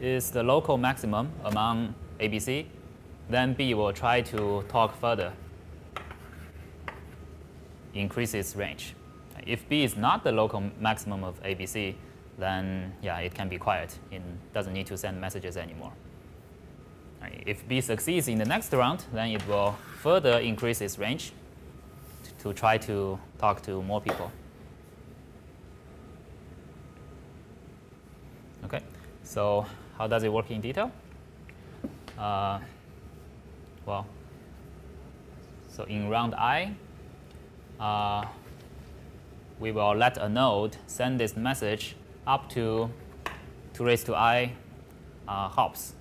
is 0.00 0.30
the 0.30 0.42
local 0.42 0.78
maximum 0.78 1.32
among 1.44 1.94
ABC, 2.18 2.64
then 3.28 3.52
B 3.52 3.74
will 3.74 3.92
try 3.92 4.22
to 4.22 4.64
talk 4.70 4.98
further, 4.98 5.34
increase 7.92 8.32
its 8.32 8.56
range. 8.56 8.94
If 9.46 9.68
B 9.68 9.84
is 9.84 9.98
not 9.98 10.24
the 10.24 10.32
local 10.32 10.62
maximum 10.80 11.24
of 11.24 11.42
ABC, 11.42 11.94
then 12.38 12.92
yeah, 13.02 13.18
it 13.18 13.34
can 13.34 13.48
be 13.48 13.58
quiet. 13.58 13.98
It 14.10 14.22
doesn't 14.54 14.72
need 14.72 14.86
to 14.86 14.96
send 14.96 15.20
messages 15.20 15.56
anymore. 15.56 15.92
If 17.46 17.66
B 17.66 17.80
succeeds 17.80 18.28
in 18.28 18.38
the 18.38 18.44
next 18.44 18.72
round, 18.72 19.04
then 19.12 19.30
it 19.30 19.46
will 19.48 19.76
further 20.00 20.38
increase 20.38 20.80
its 20.80 20.98
range 20.98 21.32
to 22.40 22.52
try 22.52 22.78
to 22.78 23.18
talk 23.38 23.60
to 23.62 23.82
more 23.82 24.00
people. 24.00 24.30
Okay, 28.64 28.80
so 29.24 29.66
how 29.96 30.06
does 30.06 30.22
it 30.22 30.32
work 30.32 30.50
in 30.50 30.60
detail? 30.60 30.92
Uh, 32.16 32.60
well, 33.84 34.06
so 35.68 35.84
in 35.84 36.08
round 36.08 36.34
I, 36.34 36.74
uh, 37.80 38.24
we 39.58 39.72
will 39.72 39.94
let 39.94 40.18
a 40.18 40.28
node 40.28 40.76
send 40.86 41.18
this 41.18 41.36
message 41.36 41.96
up 42.28 42.48
to 42.50 42.90
2 43.72 43.84
raised 43.84 44.06
to 44.06 44.14
i 44.14 44.52
uh, 45.26 45.48
hops. 45.48 45.94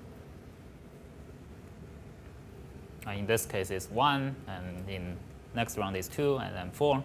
Uh, 3.08 3.12
in 3.12 3.26
this 3.26 3.46
case, 3.46 3.72
it's 3.72 3.90
1, 3.90 4.36
and 4.48 4.90
in 4.90 5.18
next 5.56 5.78
round 5.78 5.96
is 5.96 6.10
2, 6.10 6.38
and 6.38 6.56
then 6.56 6.70
4. 6.72 7.04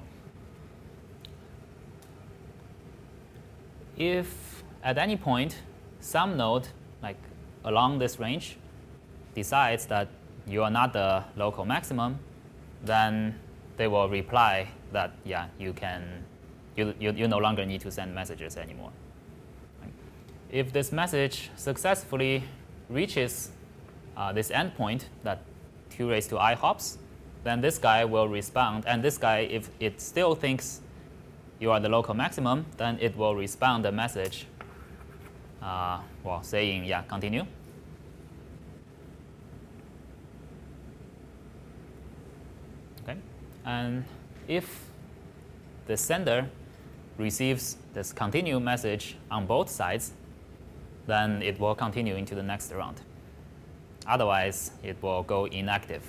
If 3.96 4.64
at 4.82 4.98
any 4.98 5.16
point 5.16 5.56
some 6.00 6.36
node, 6.36 6.68
like 7.02 7.18
along 7.64 8.00
this 8.00 8.18
range, 8.18 8.56
decides 9.34 9.86
that 9.86 10.08
you 10.46 10.64
are 10.64 10.70
not 10.70 10.92
the 10.92 11.22
local 11.36 11.64
maximum, 11.64 12.18
then 12.84 13.38
they 13.76 13.86
will 13.86 14.08
reply 14.08 14.68
that, 14.92 15.12
yeah, 15.24 15.46
you 15.58 15.72
can, 15.72 16.24
you, 16.76 16.94
you, 16.98 17.12
you 17.12 17.28
no 17.28 17.38
longer 17.38 17.64
need 17.64 17.80
to 17.82 17.90
send 17.92 18.12
messages 18.12 18.56
anymore. 18.56 18.90
If 20.52 20.71
this 20.71 20.92
message 20.92 21.50
successfully 21.56 22.44
reaches 22.90 23.50
uh, 24.18 24.35
this 24.35 24.50
endpoint 24.50 25.04
that 25.23 25.40
2 25.97 26.11
raised 26.11 26.28
to 26.28 26.38
i 26.38 26.54
hops, 26.54 26.99
then 27.42 27.62
this 27.62 27.78
guy 27.78 28.04
will 28.04 28.28
respond. 28.28 28.85
And 28.87 29.02
this 29.02 29.16
guy, 29.16 29.38
if 29.50 29.71
it 29.80 29.99
still 29.99 30.35
thinks 30.35 30.82
you 31.59 31.71
are 31.71 31.80
the 31.80 31.88
local 31.88 32.12
maximum, 32.12 32.66
then 32.76 32.99
it 33.00 33.16
will 33.16 33.35
respond 33.35 33.87
the 33.87 33.92
message, 33.92 34.47
uh, 35.62 36.00
well, 36.23 36.42
saying, 36.42 36.85
yeah, 36.85 37.00
continue. 37.02 37.47
Okay, 43.02 43.16
and 43.64 44.05
if 44.48 44.85
the 45.87 45.96
sender 45.96 46.50
receives 47.16 47.79
this 47.94 48.12
continue 48.12 48.61
message 48.61 49.16
on 49.31 49.46
both 49.46 49.70
sides, 49.70 50.12
then 51.06 51.42
it 51.42 51.58
will 51.58 51.74
continue 51.74 52.16
into 52.16 52.34
the 52.34 52.42
next 52.42 52.72
round. 52.72 53.00
Otherwise, 54.06 54.72
it 54.82 54.96
will 55.02 55.22
go 55.22 55.46
inactive. 55.46 56.02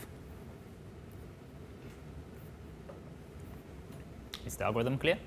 Is 4.45 4.55
the 4.57 4.65
algorithm 4.65 4.97
clear? 4.97 5.17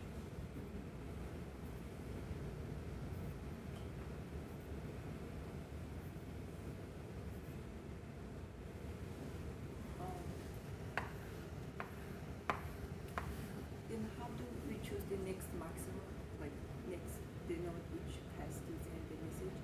Then 13.89 14.11
how 14.19 14.27
do 14.27 14.45
we 14.69 14.75
choose 14.87 15.03
the 15.09 15.17
next 15.25 15.49
maximum, 15.59 16.03
like 16.41 16.51
next, 16.91 17.17
the 17.49 17.55
node 17.55 17.87
which 17.95 18.17
has 18.39 18.55
to 18.55 18.73
send 18.85 19.01
the 19.09 19.17
message? 19.25 19.57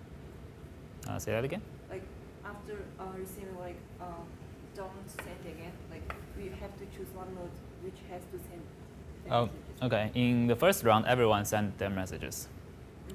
Uh, 1.06 1.18
say 1.32 1.36
that 1.40 1.44
again. 1.44 1.62
Like 1.90 2.02
after 2.44 2.76
uh, 3.00 3.04
receiving 3.16 3.58
like 3.58 3.76
uh, 4.00 4.04
don't 4.74 5.08
send 5.08 5.40
again, 5.44 5.72
like 5.90 6.06
we 6.36 6.44
have 6.60 6.76
to 6.78 6.84
choose 6.96 7.08
one 7.14 7.34
node 7.34 7.50
which 7.82 8.00
has 8.10 8.22
to 8.32 8.38
send. 8.48 8.62
Oh, 9.30 9.46
messages. 9.46 9.82
okay. 9.82 10.10
In 10.14 10.46
the 10.46 10.56
first 10.56 10.84
round, 10.84 11.06
everyone 11.06 11.44
sent 11.44 11.78
their 11.78 11.90
messages. 11.90 12.48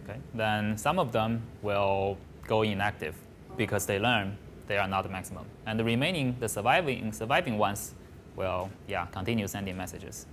Okay. 0.03 0.19
Then 0.33 0.77
some 0.77 0.99
of 0.99 1.11
them 1.11 1.41
will 1.61 2.17
go 2.47 2.61
inactive 2.61 3.15
because 3.57 3.85
they 3.85 3.99
learn 3.99 4.37
they 4.67 4.77
are 4.77 4.87
not 4.87 5.03
the 5.03 5.09
maximum, 5.09 5.45
and 5.65 5.79
the 5.79 5.83
remaining, 5.83 6.35
the 6.39 6.49
surviving 6.49 7.13
surviving 7.13 7.57
ones, 7.57 7.93
will 8.35 8.69
yeah 8.87 9.05
continue 9.07 9.47
sending 9.47 9.77
messages, 9.77 10.25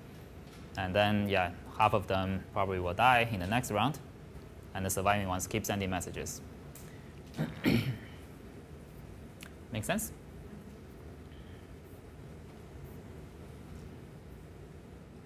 and 0.77 0.95
then 0.95 1.29
yeah 1.29 1.51
half 1.79 1.95
of 1.95 2.07
them 2.07 2.43
probably 2.53 2.81
will 2.81 2.95
die 2.95 3.29
in 3.33 3.41
the 3.41 3.47
next 3.47 3.71
round, 3.71 3.99
and 4.75 4.85
the 4.85 4.91
surviving 4.91 5.29
ones 5.29 5.47
keep 5.47 5.65
sending 5.65 5.91
messages. 5.91 6.41
Make 9.73 9.85
sense? 9.85 10.13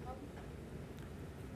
How, 0.05 0.13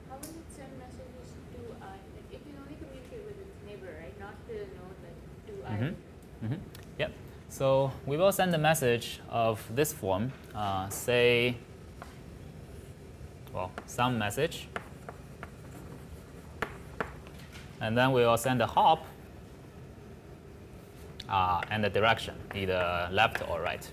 how 0.09 0.15
will 0.17 0.29
it 0.29 0.49
send 0.55 0.77
messages 0.77 1.33
to 1.53 1.59
I? 1.81 1.85
Like 1.85 2.29
it 2.31 2.41
can 2.45 2.55
only 2.61 2.75
communicate 2.75 3.25
with 3.25 3.39
its 3.39 3.57
neighbor, 3.65 3.91
right? 3.99 4.19
Not 4.19 4.35
the 4.47 4.53
node 4.77 4.99
like 5.03 5.17
to 5.47 5.53
I. 5.67 5.93
Yep. 6.99 7.11
So 7.49 7.91
we 8.05 8.17
will 8.17 8.31
send 8.31 8.53
a 8.53 8.57
message 8.57 9.19
of 9.29 9.61
this 9.73 9.93
form, 9.93 10.31
uh, 10.55 10.89
say, 10.89 11.57
well, 13.53 13.71
some 13.85 14.17
message. 14.17 14.67
And 17.81 17.97
then 17.97 18.11
we 18.11 18.21
will 18.21 18.37
send 18.37 18.61
a 18.61 18.67
hop 18.67 19.05
uh, 21.33 21.61
and 21.71 21.83
the 21.83 21.89
direction, 21.89 22.35
either 22.53 23.09
left 23.11 23.41
or 23.49 23.59
right. 23.59 23.89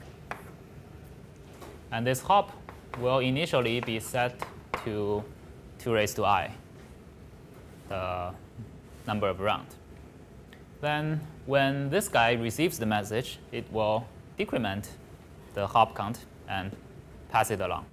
And 1.91 2.07
this 2.07 2.21
hop 2.21 2.53
will 2.99 3.21
initially 3.21 3.81
be 3.81 3.99
set 3.99 4.39
to 4.85 5.25
2 5.79 5.93
raised 5.93 6.17
to 6.17 6.25
i, 6.27 6.51
the 7.89 8.33
number 9.07 9.27
of 9.29 9.41
rounds. 9.41 9.75
Then 10.83 11.21
when 11.47 11.89
this 11.89 12.09
guy 12.09 12.33
receives 12.35 12.79
the 12.79 12.87
message, 12.87 13.39
it 13.53 13.65
will 13.73 14.07
decrement 14.37 14.91
the 15.55 15.67
hop 15.67 15.97
count 15.97 16.27
and 16.47 16.77
pass 17.31 17.51
it 17.51 17.61
along. 17.61 17.87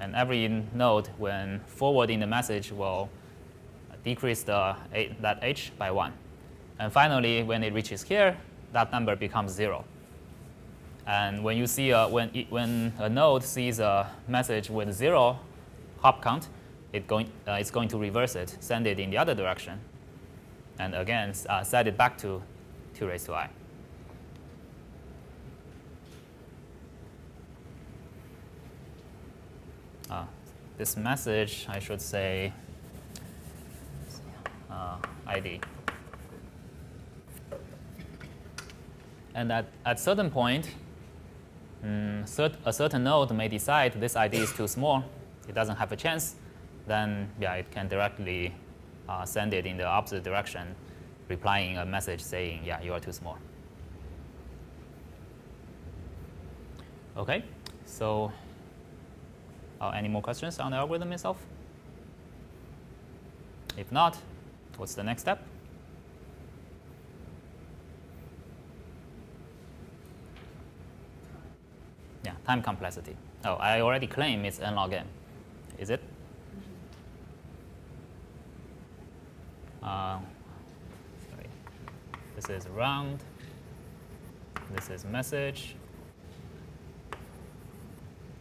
And 0.00 0.16
every 0.16 0.48
node, 0.74 1.08
when 1.18 1.60
forwarding 1.66 2.20
the 2.20 2.26
message, 2.26 2.72
will 2.72 3.10
decrease 4.02 4.42
the 4.42 4.74
that 5.20 5.38
h 5.42 5.72
by 5.78 5.90
1. 5.90 6.12
And 6.80 6.90
finally, 6.90 7.42
when 7.42 7.62
it 7.62 7.74
reaches 7.74 8.02
here, 8.02 8.38
that 8.72 8.90
number 8.90 9.14
becomes 9.14 9.52
0. 9.52 9.84
And 11.06 11.44
when 11.44 11.58
you 11.58 11.66
see 11.66 11.90
a, 11.90 12.08
when, 12.08 12.30
it, 12.32 12.50
when 12.50 12.94
a 12.98 13.06
node 13.06 13.44
sees 13.44 13.80
a 13.80 14.10
message 14.26 14.70
with 14.70 14.90
0 14.90 15.38
hop 15.98 16.22
count, 16.22 16.48
it 16.94 17.06
going, 17.06 17.30
uh, 17.46 17.52
it's 17.52 17.70
going 17.70 17.88
to 17.88 17.98
reverse 17.98 18.34
it, 18.34 18.56
send 18.60 18.86
it 18.86 18.98
in 18.98 19.10
the 19.10 19.18
other 19.18 19.34
direction, 19.34 19.78
and 20.78 20.94
again 20.94 21.34
uh, 21.50 21.62
set 21.62 21.86
it 21.86 21.98
back 21.98 22.16
to 22.16 22.42
2 22.94 23.06
raised 23.06 23.26
to 23.26 23.34
i. 23.34 23.48
Uh, 30.08 30.24
this 30.78 30.96
message, 30.96 31.66
I 31.68 31.78
should 31.78 32.00
say, 32.00 32.54
uh, 34.70 34.96
ID. 35.26 35.60
And 39.34 39.52
at, 39.52 39.66
at 39.84 40.00
certain 40.00 40.30
point, 40.30 40.70
um, 41.82 42.24
cert, 42.24 42.54
a 42.64 42.72
certain 42.72 43.04
node 43.04 43.32
may 43.32 43.48
decide 43.48 44.00
this 44.00 44.16
ID 44.16 44.38
is 44.38 44.52
too 44.52 44.68
small. 44.68 45.04
It 45.48 45.54
doesn't 45.54 45.76
have 45.76 45.92
a 45.92 45.96
chance. 45.96 46.34
Then 46.86 47.30
yeah, 47.40 47.54
it 47.54 47.70
can 47.70 47.88
directly 47.88 48.54
uh, 49.08 49.24
send 49.24 49.54
it 49.54 49.66
in 49.66 49.76
the 49.76 49.84
opposite 49.84 50.24
direction, 50.24 50.74
replying 51.28 51.78
a 51.78 51.86
message 51.86 52.20
saying, 52.20 52.62
yeah, 52.64 52.82
you 52.82 52.92
are 52.92 53.00
too 53.00 53.12
small. 53.12 53.38
OK, 57.16 57.44
so 57.86 58.32
uh, 59.80 59.90
any 59.90 60.08
more 60.08 60.22
questions 60.22 60.58
on 60.58 60.70
the 60.70 60.76
algorithm 60.76 61.12
itself? 61.12 61.38
If 63.76 63.90
not, 63.92 64.18
what's 64.76 64.94
the 64.94 65.02
next 65.02 65.22
step? 65.22 65.42
Yeah, 72.24 72.32
time 72.46 72.62
complexity. 72.62 73.16
Oh, 73.44 73.54
I 73.54 73.80
already 73.80 74.06
claim 74.06 74.44
it's 74.44 74.60
n 74.60 74.74
log 74.74 74.92
n. 74.92 75.06
Is 75.78 75.90
it? 75.90 76.02
Uh, 79.82 80.18
sorry. 81.30 81.48
This 82.36 82.50
is 82.50 82.68
round. 82.68 83.24
This 84.74 84.90
is 84.90 85.04
message. 85.04 85.74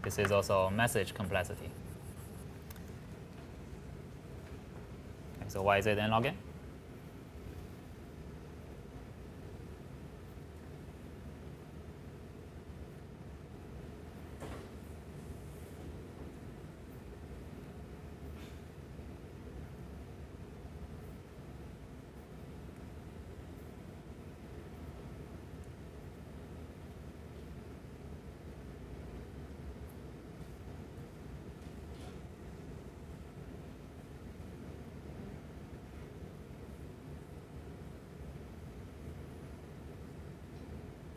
This 0.03 0.19
is 0.19 0.31
also 0.31 0.69
message 0.69 1.13
complexity. 1.13 1.69
Okay, 5.39 5.47
so 5.49 5.61
why 5.61 5.77
is 5.77 5.87
it 5.87 5.97
n 5.97 6.11
log 6.11 6.25
n? 6.25 6.35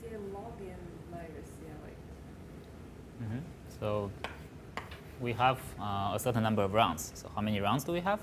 The 0.02 0.18
log 0.34 0.60
n 0.60 0.76
layers, 1.12 1.52
yeah, 1.64 1.72
like 1.84 1.96
Mhm. 3.22 3.42
So 3.80 4.10
we 5.22 5.32
have 5.32 5.60
uh, 5.80 6.10
a 6.14 6.18
certain 6.18 6.42
number 6.42 6.62
of 6.62 6.74
rounds. 6.74 7.12
So 7.14 7.30
how 7.34 7.40
many 7.40 7.60
rounds 7.60 7.84
do 7.84 7.92
we 7.92 8.00
have? 8.00 8.18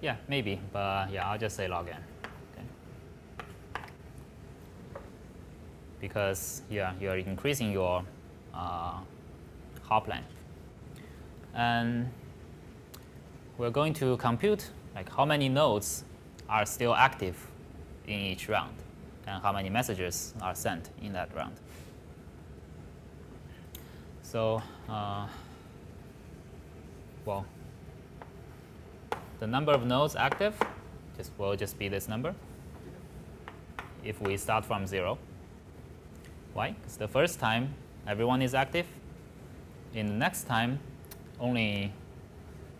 Yeah, 0.00 0.16
maybe, 0.28 0.60
but 0.72 1.10
yeah, 1.10 1.28
I'll 1.28 1.38
just 1.38 1.56
say 1.56 1.68
log 1.68 1.88
n. 1.88 1.96
Okay. 2.52 3.82
Because 6.00 6.62
yeah, 6.70 6.92
you're 7.00 7.16
increasing 7.16 7.72
your 7.72 8.02
uh, 8.54 9.00
hop 9.82 10.08
length. 10.08 10.32
And 11.54 12.08
we're 13.58 13.70
going 13.70 13.94
to 13.94 14.16
compute 14.18 14.70
like 14.94 15.10
how 15.10 15.24
many 15.24 15.48
nodes 15.48 16.04
are 16.48 16.64
still 16.64 16.94
active 16.94 17.50
in 18.06 18.20
each 18.20 18.48
round 18.48 18.85
and 19.26 19.42
how 19.42 19.52
many 19.52 19.68
messages 19.68 20.34
are 20.40 20.54
sent 20.54 20.90
in 21.02 21.12
that 21.12 21.34
round. 21.34 21.56
So, 24.22 24.62
uh, 24.88 25.26
well, 27.24 27.44
the 29.40 29.46
number 29.46 29.72
of 29.72 29.84
nodes 29.84 30.16
active 30.16 30.54
just 31.16 31.32
will 31.38 31.56
just 31.56 31.78
be 31.78 31.88
this 31.88 32.08
number 32.08 32.34
if 34.04 34.20
we 34.20 34.36
start 34.36 34.64
from 34.64 34.86
zero. 34.86 35.18
Why? 36.54 36.70
Because 36.70 36.96
the 36.96 37.08
first 37.08 37.38
time 37.38 37.74
everyone 38.06 38.42
is 38.42 38.54
active. 38.54 38.86
In 39.94 40.06
the 40.06 40.14
next 40.14 40.44
time, 40.44 40.78
only 41.40 41.92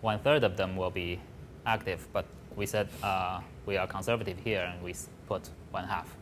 one 0.01 0.19
third 0.21 0.45
of 0.45 0.57
them 0.57 0.77
will 0.77 0.91
be 0.91 1.21
active, 1.65 2.07
but 2.13 2.25
we 2.55 2.67
said 2.67 2.89
uh, 3.03 3.41
we 3.67 3.77
are 3.77 3.87
conservative 3.87 4.39
here 4.43 4.63
and 4.63 4.83
we 4.83 4.95
put 5.27 5.51
one 5.71 5.85
half. 5.85 6.17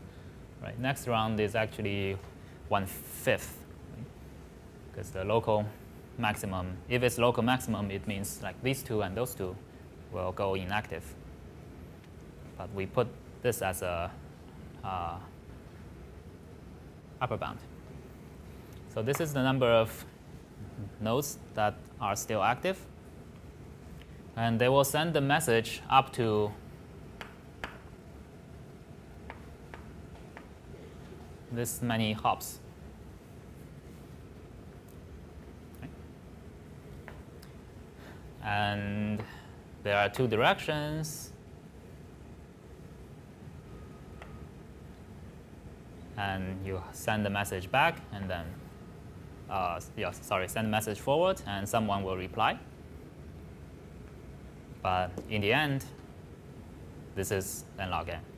Right. 0.64 0.80
Next 0.80 1.06
round 1.06 1.38
is 1.40 1.54
actually 1.54 2.16
one 2.68 2.86
fifth, 2.86 3.58
because 4.90 5.10
the 5.10 5.22
local 5.22 5.66
maximum. 6.16 6.78
If 6.88 7.02
it's 7.02 7.18
local 7.18 7.42
maximum, 7.42 7.90
it 7.90 8.06
means 8.08 8.40
like 8.42 8.54
these 8.62 8.82
two 8.82 9.02
and 9.02 9.14
those 9.14 9.34
two 9.34 9.54
will 10.10 10.32
go 10.32 10.54
inactive. 10.54 11.04
But 12.56 12.72
we 12.72 12.86
put 12.86 13.08
this 13.42 13.60
as 13.60 13.82
a 13.82 14.10
uh, 14.82 15.16
upper 17.20 17.36
bound. 17.36 17.58
So 18.94 19.02
this 19.02 19.20
is 19.20 19.34
the 19.34 19.42
number 19.42 19.66
of 19.66 20.06
nodes 20.98 21.36
that 21.52 21.74
are 22.00 22.16
still 22.16 22.42
active 22.42 22.78
and 24.34 24.58
they 24.58 24.70
will 24.70 24.84
send 24.84 25.12
the 25.12 25.20
message 25.20 25.82
up 25.90 26.12
to 26.14 26.52
this 31.54 31.82
many 31.82 32.12
hops. 32.12 32.60
And 38.42 39.22
there 39.82 39.96
are 39.96 40.08
two 40.08 40.26
directions. 40.26 41.32
And 46.16 46.64
you 46.64 46.82
send 46.92 47.24
the 47.26 47.30
message 47.30 47.70
back, 47.70 48.00
and 48.12 48.30
then, 48.30 48.44
uh, 49.50 49.80
yeah, 49.96 50.12
sorry, 50.12 50.48
send 50.48 50.66
the 50.66 50.70
message 50.70 51.00
forward, 51.00 51.40
and 51.46 51.68
someone 51.68 52.04
will 52.04 52.16
reply. 52.16 52.58
But 54.82 55.10
in 55.28 55.40
the 55.40 55.52
end, 55.52 55.84
this 57.16 57.30
is 57.30 57.64
n 57.80 57.90
log 57.90 58.10
n. 58.10 58.33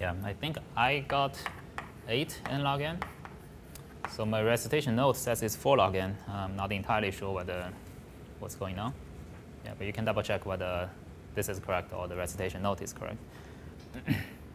Yeah, 0.00 0.14
I 0.24 0.34
think 0.34 0.58
I 0.76 0.98
got 1.08 1.38
8 2.08 2.42
n 2.50 2.62
log 2.62 2.82
n. 2.82 2.98
So 4.10 4.26
my 4.26 4.42
recitation 4.42 4.94
note 4.94 5.16
says 5.16 5.42
it's 5.42 5.56
4 5.56 5.78
log 5.78 5.94
n. 5.94 6.16
I'm 6.28 6.54
not 6.54 6.70
entirely 6.70 7.10
sure 7.10 7.32
whether 7.32 7.70
what's 8.38 8.54
going 8.54 8.78
on. 8.78 8.92
Yeah, 9.64 9.72
but 9.78 9.86
you 9.86 9.92
can 9.92 10.04
double 10.04 10.22
check 10.22 10.44
whether 10.44 10.90
this 11.34 11.48
is 11.48 11.58
correct 11.58 11.92
or 11.92 12.08
the 12.08 12.16
recitation 12.16 12.62
note 12.62 12.82
is 12.82 12.92
correct. 12.92 13.18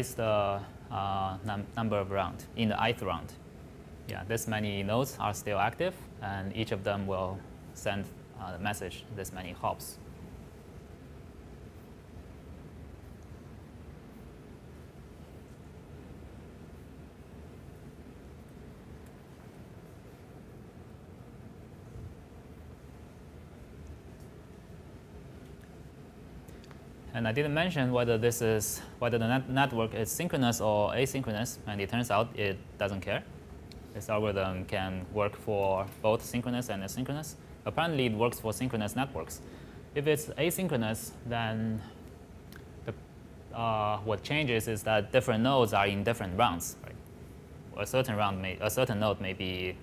the 0.00 0.60
uh, 0.90 1.36
num- 1.44 1.66
number 1.76 1.98
of 1.98 2.10
round 2.10 2.44
in 2.56 2.70
the 2.70 2.88
ith 2.88 3.02
round. 3.02 3.32
Yeah, 4.08 4.24
this 4.26 4.48
many 4.48 4.82
nodes 4.82 5.16
are 5.20 5.34
still 5.34 5.58
active, 5.58 5.94
and 6.22 6.54
each 6.56 6.72
of 6.72 6.82
them 6.82 7.06
will 7.06 7.38
send 7.74 8.06
uh, 8.40 8.52
the 8.52 8.58
message 8.58 9.04
this 9.16 9.32
many 9.32 9.52
hops. 9.52 9.98
And 27.22 27.28
I 27.28 27.30
didn't 27.30 27.54
mention 27.54 27.92
whether 27.92 28.18
this 28.18 28.42
is 28.42 28.82
whether 28.98 29.16
the 29.16 29.28
net 29.28 29.48
network 29.48 29.94
is 29.94 30.10
synchronous 30.10 30.60
or 30.60 30.90
asynchronous, 30.90 31.58
and 31.68 31.80
it 31.80 31.88
turns 31.88 32.10
out 32.10 32.36
it 32.36 32.58
doesn't 32.78 33.00
care. 33.00 33.22
This 33.94 34.08
algorithm 34.08 34.64
can 34.64 35.06
work 35.12 35.36
for 35.36 35.86
both 36.02 36.24
synchronous 36.24 36.68
and 36.68 36.82
asynchronous. 36.82 37.36
Apparently, 37.64 38.06
it 38.06 38.12
works 38.12 38.40
for 38.40 38.52
synchronous 38.52 38.96
networks. 38.96 39.40
If 39.94 40.08
it's 40.08 40.30
asynchronous, 40.30 41.12
then 41.24 41.80
the, 42.86 43.56
uh, 43.56 43.98
what 43.98 44.24
changes 44.24 44.66
is 44.66 44.82
that 44.82 45.12
different 45.12 45.44
nodes 45.44 45.72
are 45.72 45.86
in 45.86 46.02
different 46.02 46.36
rounds. 46.36 46.74
Right? 46.82 47.84
A 47.84 47.86
certain 47.86 48.16
round 48.16 48.42
may, 48.42 48.58
a 48.60 48.68
certain 48.68 48.98
node 48.98 49.20
may 49.20 49.32
be 49.32 49.76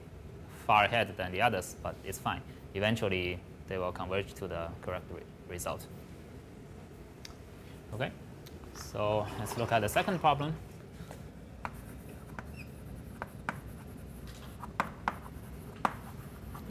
far 0.67 0.83
ahead 0.83 1.15
than 1.15 1.31
the 1.31 1.41
others, 1.41 1.77
but 1.81 1.95
it's 2.03 2.17
fine. 2.17 2.41
Eventually, 2.73 3.39
they 3.69 3.77
will 3.77 3.93
converge 3.93 4.33
to 4.33 4.45
the 4.49 4.67
correct 4.81 5.05
re 5.09 5.21
result. 5.47 5.87
Okay, 7.91 8.11
so 8.75 9.25
let's 9.39 9.57
look 9.57 9.71
at 9.71 9.79
the 9.79 9.89
second 9.89 10.19
problem. 10.19 10.53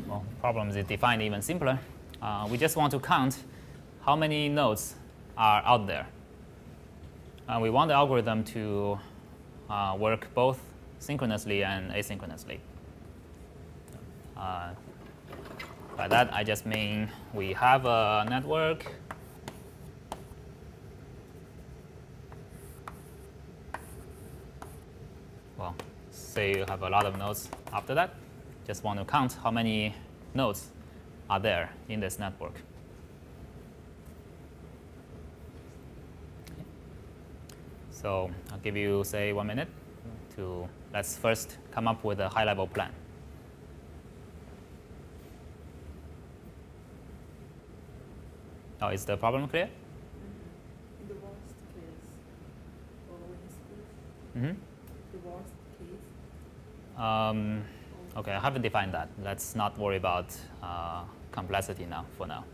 Well, 0.06 0.24
problems 0.40 0.76
is 0.76 0.86
defined 0.86 1.22
even 1.22 1.42
simpler. 1.42 1.78
Uh, 2.22 2.48
we 2.50 2.56
just 2.56 2.76
want 2.76 2.92
to 2.92 3.00
count 3.00 3.42
how 4.02 4.14
many 4.14 4.48
nodes 4.48 4.94
are 5.36 5.60
out 5.64 5.86
there. 5.86 6.06
And 7.48 7.62
we 7.62 7.70
want 7.70 7.88
the 7.88 7.94
algorithm 7.94 8.44
to 8.44 8.98
uh, 9.68 9.96
work 9.98 10.32
both 10.34 10.60
synchronously 11.00 11.64
and 11.64 11.90
asynchronously. 11.90 12.60
Uh, 14.36 14.70
by 15.96 16.06
that, 16.06 16.32
I 16.32 16.44
just 16.44 16.64
mean 16.64 17.10
we 17.34 17.52
have 17.54 17.86
a 17.86 18.24
network 18.30 18.86
say 26.38 26.56
you 26.56 26.64
have 26.68 26.82
a 26.82 26.88
lot 26.88 27.04
of 27.04 27.18
nodes 27.18 27.48
after 27.72 27.94
that. 27.96 28.14
Just 28.64 28.84
want 28.84 28.96
to 29.00 29.04
count 29.04 29.32
how 29.42 29.50
many 29.50 29.92
nodes 30.34 30.70
are 31.28 31.40
there 31.40 31.72
in 31.88 31.98
this 31.98 32.20
network. 32.20 32.54
So 37.90 38.30
I'll 38.52 38.58
give 38.58 38.76
you, 38.76 39.02
say, 39.02 39.32
one 39.32 39.48
minute 39.48 39.66
to 40.36 40.68
let's 40.94 41.16
first 41.16 41.58
come 41.72 41.88
up 41.88 42.04
with 42.04 42.20
a 42.20 42.28
high-level 42.28 42.68
plan. 42.68 42.92
Oh, 48.80 48.90
is 48.90 49.04
the 49.04 49.16
problem 49.16 49.48
clear? 49.48 49.68
In 51.00 51.08
the 51.08 51.14
worst 51.14 51.54
case, 51.74 52.06
following 53.08 53.38
Mm-hmm. 54.36 54.67
Um, 56.98 57.62
okay, 58.16 58.32
I 58.32 58.40
haven't 58.40 58.62
defined 58.62 58.92
that. 58.94 59.08
Let's 59.22 59.54
not 59.54 59.78
worry 59.78 59.96
about 59.96 60.36
uh, 60.62 61.02
complexity 61.30 61.86
now 61.86 62.04
for 62.16 62.26
now. 62.26 62.44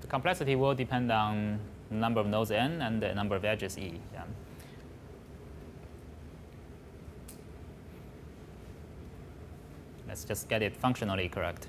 The 0.00 0.06
complexity 0.06 0.54
will 0.54 0.74
depend 0.74 1.10
on 1.10 1.58
the 1.90 1.96
number 1.96 2.20
of 2.20 2.26
nodes 2.26 2.52
n 2.52 2.80
and 2.80 3.02
the 3.02 3.14
number 3.14 3.34
of 3.34 3.44
edges 3.44 3.76
e. 3.76 4.00
Yeah. 4.12 4.22
Let's 10.06 10.24
just 10.24 10.48
get 10.48 10.62
it 10.62 10.76
functionally 10.76 11.28
correct. 11.28 11.68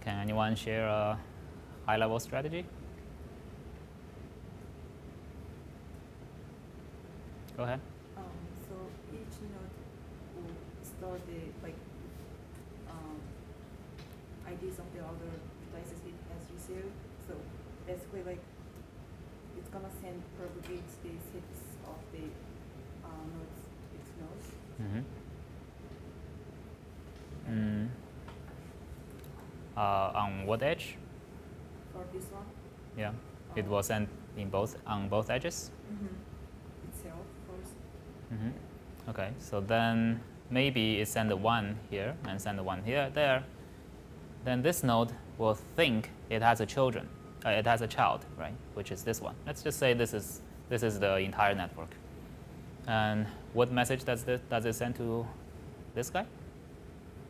Can 0.00 0.18
anyone 0.20 0.54
share 0.54 0.86
a 0.86 1.18
high-level 1.86 2.20
strategy? 2.20 2.64
Go 7.56 7.62
ahead. 7.62 7.80
um, 8.16 8.36
so 8.68 8.74
each 9.12 9.36
node 9.40 9.74
will 10.36 10.52
store 10.84 11.18
the 11.26 11.40
like 11.62 11.78
um, 12.90 13.16
IDs 14.46 14.78
of 14.78 14.84
the 14.92 15.00
other 15.00 15.32
devices 15.64 16.00
it 16.04 16.18
has 16.32 16.42
received. 16.52 16.92
So 17.26 17.34
basically, 17.86 18.22
like 18.24 18.42
it's 19.56 19.68
gonna 19.70 19.90
send 20.02 20.20
propagate 20.36 20.86
the 21.02 21.12
sets 21.32 21.60
of 21.88 21.96
the 22.12 22.28
uh, 23.04 23.24
nodes, 23.32 23.60
its 23.96 24.10
nodes. 24.20 24.48
Mm-hmm. 24.80 24.98
Mm. 25.00 25.25
Uh, 29.76 30.10
on 30.14 30.46
what 30.46 30.62
edge? 30.62 30.96
For 31.92 32.02
this 32.12 32.24
one, 32.32 32.44
Yeah, 32.96 33.12
it 33.54 33.66
was 33.66 33.86
sent 33.86 34.08
in 34.36 34.48
both 34.48 34.76
on 34.86 35.08
both 35.08 35.28
edges. 35.30 35.70
itself 36.88 37.14
first. 37.46 37.74
Mm-hmm. 38.32 39.10
Okay, 39.10 39.30
so 39.38 39.60
then 39.60 40.20
maybe 40.50 41.00
it 41.00 41.08
send 41.08 41.30
the 41.30 41.36
one 41.36 41.78
here 41.90 42.14
and 42.26 42.40
send 42.40 42.58
the 42.58 42.62
one 42.62 42.82
here 42.84 43.10
there. 43.12 43.44
Then 44.44 44.62
this 44.62 44.82
node 44.82 45.12
will 45.38 45.54
think 45.54 46.10
it 46.30 46.40
has 46.42 46.60
a 46.60 46.66
children, 46.66 47.08
uh, 47.44 47.50
it 47.50 47.66
has 47.66 47.82
a 47.82 47.86
child, 47.86 48.24
right? 48.38 48.54
Which 48.74 48.90
is 48.90 49.02
this 49.04 49.20
one. 49.20 49.34
Let's 49.46 49.62
just 49.62 49.78
say 49.78 49.92
this 49.94 50.14
is 50.14 50.40
this 50.70 50.82
is 50.82 50.98
the 50.98 51.16
entire 51.18 51.54
network. 51.54 51.90
And 52.86 53.26
what 53.52 53.70
message 53.70 54.04
does 54.04 54.24
this 54.24 54.40
does 54.48 54.64
it 54.64 54.74
send 54.74 54.96
to 54.96 55.26
this 55.94 56.08
guy? 56.10 56.24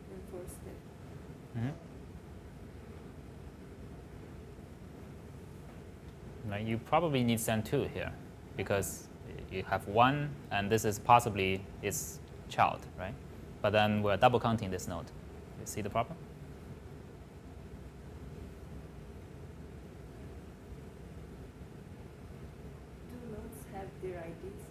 Then 0.09 0.19
first 0.31 0.55
step. 0.55 0.75
Mm-hmm. 1.57 1.71
Right, 6.49 6.56
you 6.67 6.77
probably 6.77 7.23
need 7.23 7.39
send 7.39 7.65
two 7.65 7.83
here 7.93 8.11
because 8.57 9.07
you 9.51 9.63
have 9.63 9.87
one 9.87 10.29
and 10.51 10.69
this 10.69 10.83
is 10.83 10.99
possibly 10.99 11.61
its 11.81 12.19
child, 12.49 12.79
right? 12.99 13.13
But 13.61 13.71
then 13.71 14.03
we're 14.03 14.17
double 14.17 14.39
counting 14.39 14.69
this 14.69 14.87
node. 14.87 15.05
You 15.59 15.65
see 15.65 15.81
the 15.81 15.89
problem? 15.89 16.17
Do 23.09 23.15
nodes 23.31 23.57
have 23.73 23.87
their 24.01 24.19
IDs, 24.19 24.61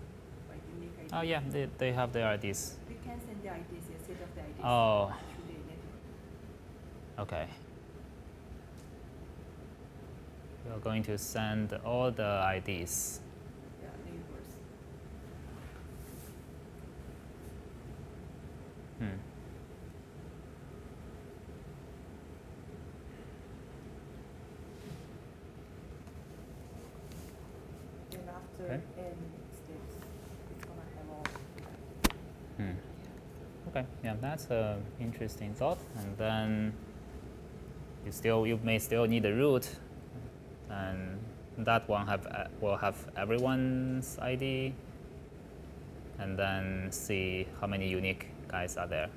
like 0.50 0.60
unique 0.74 0.92
IDs? 1.00 1.12
Oh 1.12 1.22
yeah, 1.22 1.40
they, 1.50 1.68
they 1.78 1.92
have 1.92 2.12
their 2.12 2.32
IDs. 2.34 2.76
We 2.88 2.96
can 2.96 3.18
send 3.20 3.42
the 3.42 3.48
IDs, 3.48 3.86
set 4.06 4.20
of 4.22 4.34
the 4.34 4.40
IDs. 4.42 4.60
Oh, 4.62 5.12
To 5.12 5.42
the 5.46 5.58
network. 7.18 7.32
okay. 7.32 7.48
We're 10.68 10.78
going 10.80 11.02
to 11.04 11.16
send 11.18 11.72
all 11.84 12.10
the 12.10 12.42
IDs. 12.56 13.20
Yeah. 13.82 13.88
Hmm. 18.98 19.18
After 28.28 28.64
Okay. 28.64 28.80
n 28.98 29.14
steps, 29.52 29.94
it's 30.50 30.64
gonna 30.64 30.80
have 30.96 31.08
all. 31.10 31.24
Hmm. 32.56 32.72
Okay, 33.68 33.84
yeah, 34.04 34.14
that's 34.20 34.50
an 34.50 34.82
interesting 35.00 35.54
thought. 35.54 35.78
And 35.98 36.16
then 36.16 36.72
you 38.04 38.12
still 38.12 38.46
you 38.46 38.58
may 38.62 38.78
still 38.78 39.06
need 39.06 39.24
a 39.24 39.34
root, 39.34 39.68
and 40.70 41.18
that 41.58 41.88
one 41.88 42.06
have 42.06 42.26
uh, 42.26 42.44
will 42.60 42.76
have 42.76 42.96
everyone's 43.16 44.18
ID, 44.20 44.74
and 46.18 46.38
then 46.38 46.88
see 46.90 47.46
how 47.60 47.66
many 47.66 47.88
unique 47.88 48.28
guys 48.48 48.76
are 48.76 48.86
there. 48.86 49.08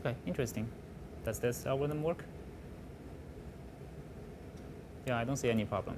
Okay, 0.00 0.14
interesting. 0.26 0.68
Does 1.24 1.38
this 1.38 1.66
algorithm 1.66 2.02
work? 2.02 2.24
Yeah, 5.06 5.18
I 5.18 5.24
don't 5.24 5.36
see 5.36 5.50
any 5.50 5.64
problem. 5.64 5.96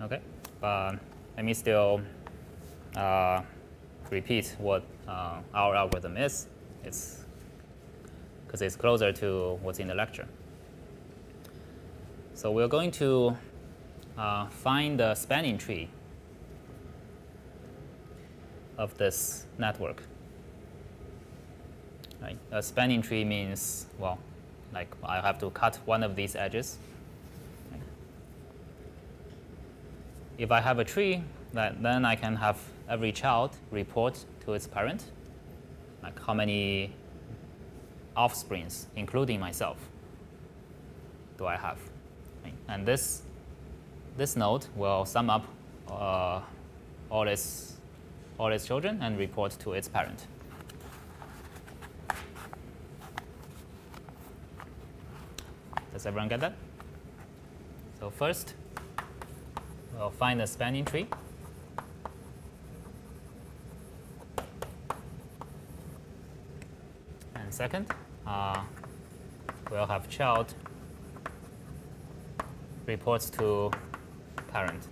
Okay, 0.00 0.20
but 0.60 0.92
let 1.36 1.44
me 1.44 1.54
still 1.54 2.00
uh, 2.96 3.42
repeat 4.10 4.56
what 4.58 4.82
uh, 5.06 5.40
our 5.54 5.74
algorithm 5.74 6.16
is. 6.16 6.46
It's 6.84 7.24
because 8.46 8.62
it's 8.62 8.76
closer 8.76 9.12
to 9.12 9.58
what's 9.62 9.78
in 9.78 9.88
the 9.88 9.94
lecture. 9.94 10.26
So 12.34 12.50
we're 12.50 12.68
going 12.68 12.90
to 12.92 13.36
uh, 14.16 14.46
find 14.46 14.98
the 14.98 15.14
spanning 15.14 15.58
tree 15.58 15.88
of 18.78 18.96
this 18.96 19.46
network. 19.58 20.02
Right? 22.22 22.38
A 22.50 22.62
spanning 22.62 23.02
tree 23.02 23.24
means, 23.24 23.86
well, 23.98 24.18
like 24.72 24.88
I 25.04 25.20
have 25.20 25.38
to 25.40 25.50
cut 25.50 25.76
one 25.84 26.02
of 26.02 26.16
these 26.16 26.36
edges. 26.36 26.78
If 30.38 30.52
I 30.52 30.60
have 30.60 30.78
a 30.78 30.84
tree, 30.84 31.22
that, 31.52 31.82
then 31.82 32.04
I 32.04 32.14
can 32.14 32.36
have 32.36 32.60
every 32.88 33.12
child 33.12 33.56
report 33.70 34.24
to 34.44 34.54
its 34.54 34.66
parent, 34.66 35.04
like 36.02 36.18
how 36.24 36.34
many 36.34 36.92
offsprings, 38.16 38.86
including 38.96 39.38
myself, 39.40 39.76
do 41.36 41.46
I 41.46 41.56
have. 41.56 41.78
And 42.68 42.86
this, 42.86 43.22
this 44.16 44.36
node 44.36 44.66
will 44.76 45.04
sum 45.04 45.30
up 45.30 45.46
uh, 45.90 46.40
all, 47.10 47.28
its, 47.28 47.74
all 48.38 48.52
its 48.52 48.66
children 48.66 49.00
and 49.02 49.18
report 49.18 49.56
to 49.60 49.72
its 49.72 49.88
parent. 49.88 50.26
Does 55.92 56.06
everyone 56.06 56.28
get 56.28 56.40
that? 56.40 56.54
So 57.98 58.10
first, 58.10 58.54
we'll 59.96 60.10
find 60.10 60.38
the 60.38 60.46
spanning 60.46 60.84
tree. 60.84 61.08
And 67.34 67.47
second, 67.58 67.86
uh, 68.24 68.62
we'll 69.68 69.84
have 69.84 70.08
child 70.08 70.54
reports 72.86 73.28
to 73.30 73.68
parent. 74.52 74.86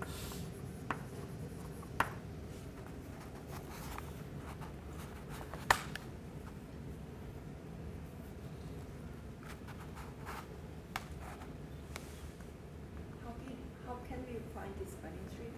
How 13.22 13.30
can, 13.30 13.56
how 13.86 13.94
can 14.08 14.18
we 14.26 14.40
find 14.52 14.72
this 14.80 14.90
spanning 14.90 15.28
tree? 15.36 15.52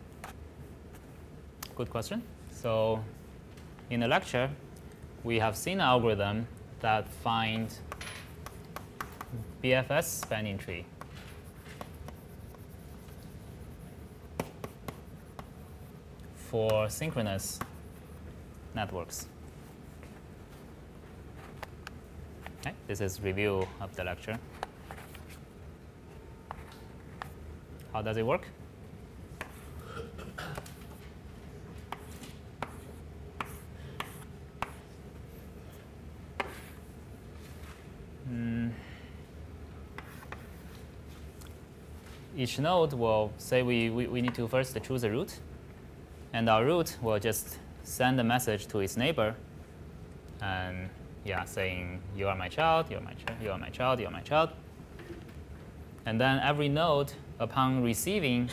Good 1.75 1.89
question. 1.89 2.23
So 2.53 3.03
in 3.89 4.01
the 4.01 4.09
lecture, 4.09 4.51
we 5.25 5.39
have 5.39 5.57
seen 5.57 5.81
an 5.81 5.87
algorithm 5.87 6.47
that 6.81 7.09
find 7.09 7.73
BFS 9.63 10.05
spanning 10.05 10.59
tree. 10.59 10.85
for 16.49 16.89
synchronous 16.89 17.59
networks. 18.75 19.27
Okay, 22.61 22.75
this 22.87 23.03
is 23.03 23.21
review 23.21 23.69
of 23.83 23.95
the 23.97 24.05
lecture. 24.05 24.39
How 27.93 28.01
does 28.01 28.17
it 28.17 28.25
work? 28.25 28.47
Each 42.49 42.59
node 42.59 42.95
will 42.95 43.31
say 43.37 43.61
we, 43.63 43.91
we, 43.91 44.07
we 44.07 44.23
need 44.23 44.35
to 44.37 44.49
first 44.49 44.75
choose 44.83 45.05
a 45.05 45.11
root, 45.11 45.39
and 46.33 46.49
our 46.49 46.65
root 46.65 46.97
will 47.03 47.19
just 47.19 47.59
send 47.83 48.19
a 48.19 48.25
message 48.25 48.67
to 48.69 48.81
its 48.81 48.97
neighbor, 48.97 49.35
and 50.41 50.89
yeah, 51.27 51.45
saying 51.45 52.01
you 52.17 52.27
are 52.27 52.35
my 52.35 52.49
child, 52.49 52.91
you 52.91 52.97
are 52.97 53.03
my 53.03 53.13
child, 53.13 53.37
you 53.43 53.51
are 53.51 53.59
my 53.59 53.69
child, 53.69 54.01
you 54.01 54.07
are 54.07 54.11
my 54.11 54.23
child. 54.23 54.49
And 56.07 56.19
then 56.19 56.41
every 56.43 56.71
node, 56.71 57.13
upon 57.39 57.83
receiving 57.83 58.49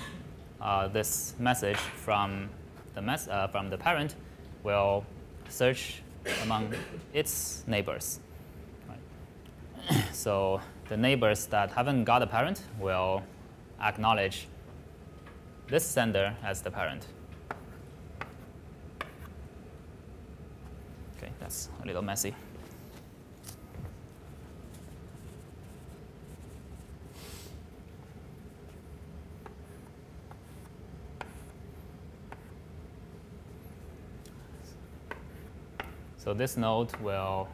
uh, 0.59 0.89
this 0.89 1.33
message 1.39 1.77
from 1.77 2.49
the 2.95 3.01
mes- 3.01 3.29
uh, 3.29 3.47
from 3.47 3.69
the 3.69 3.77
parent, 3.77 4.15
will 4.65 5.05
search 5.47 6.03
among 6.43 6.73
its 7.13 7.63
neighbors. 7.65 8.19
Right. 8.89 10.03
so 10.11 10.59
the 10.89 10.97
neighbors 10.97 11.45
that 11.45 11.71
haven't 11.71 12.03
got 12.03 12.21
a 12.21 12.27
parent 12.27 12.61
will 12.77 13.23
acknowledge 13.81 14.47
this 15.67 15.85
sender 15.85 16.35
as 16.43 16.61
the 16.61 16.71
parent. 16.71 17.05
Okay, 21.17 21.31
that's 21.39 21.69
a 21.83 21.87
little 21.87 22.01
messy. 22.01 22.35
So 36.25 36.33
this 36.33 36.57
node 36.57 36.91
will 37.01 37.47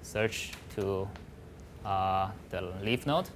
search 0.00 0.52
to 0.76 1.06
uh, 1.84 2.30
the 2.48 2.62
leaf 2.82 3.04
node, 3.04 3.28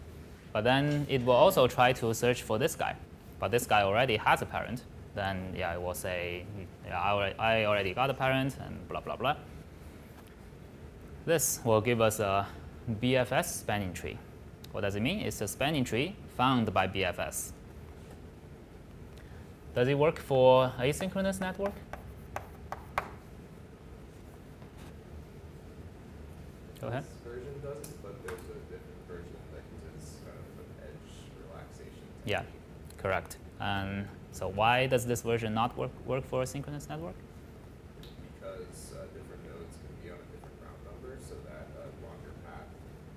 but 0.52 0.64
then 0.64 1.06
it 1.08 1.24
will 1.24 1.34
also 1.34 1.66
try 1.66 1.92
to 1.94 2.14
search 2.14 2.42
for 2.42 2.58
this 2.58 2.74
guy. 2.74 2.96
But 3.38 3.50
this 3.50 3.66
guy 3.66 3.82
already 3.82 4.16
has 4.16 4.42
a 4.42 4.46
parent. 4.46 4.82
Then 5.14 5.54
yeah, 5.56 5.74
it 5.74 5.80
will 5.80 5.94
say, 5.94 6.44
yeah, 6.87 7.00
I 7.00 7.11
already, 7.11 7.38
I 7.38 7.64
already 7.64 7.94
got 7.94 8.11
a 8.11 8.14
parent, 8.14 8.56
and 8.64 8.88
blah 8.88 9.00
blah 9.00 9.16
blah. 9.16 9.37
This 11.26 11.61
will 11.64 11.80
give 11.80 12.00
us 12.00 12.20
a 12.20 12.46
BFS 13.00 13.44
spanning 13.44 13.92
tree. 13.92 14.18
What 14.72 14.82
does 14.82 14.96
it 14.96 15.00
mean? 15.02 15.20
It's 15.20 15.40
a 15.40 15.48
spanning 15.48 15.84
tree 15.84 16.14
found 16.37 16.72
by 16.72 16.88
BFS. 16.88 17.52
Does 19.74 19.88
it 19.88 19.98
work 19.98 20.18
for 20.18 20.72
asynchronous 20.78 21.40
network? 21.40 21.74
Go 26.80 26.87
ahead. 26.88 27.02
This 27.02 27.12
version 27.24 27.54
does, 27.62 27.88
but 28.02 28.14
there's 28.24 28.38
a 28.38 28.58
different 28.70 29.02
version 29.08 29.37
that 29.52 29.62
uses 29.92 30.16
kind 30.24 30.38
of 30.38 30.62
an 30.62 30.70
edge 30.87 31.11
relaxation. 31.42 32.06
Yeah, 32.28 32.42
correct. 32.98 33.38
And 33.58 34.06
so 34.32 34.48
why 34.48 34.86
does 34.86 35.06
this 35.06 35.22
version 35.22 35.54
not 35.54 35.76
work, 35.79 35.90
work 36.06 36.26
for 36.26 36.42
a 36.42 36.46
synchronous 36.46 36.87
network? 36.87 37.14
Because 38.02 38.92
uh, 38.92 39.06
different 39.16 39.42
nodes 39.48 39.79
can 39.81 39.92
be 40.02 40.10
on 40.10 40.18
a 40.18 40.29
different 40.31 40.56
round 40.60 40.76
number, 40.85 41.16
so 41.26 41.35
that 41.48 41.66
a 41.81 41.88
longer 42.04 42.35
path 42.44 42.68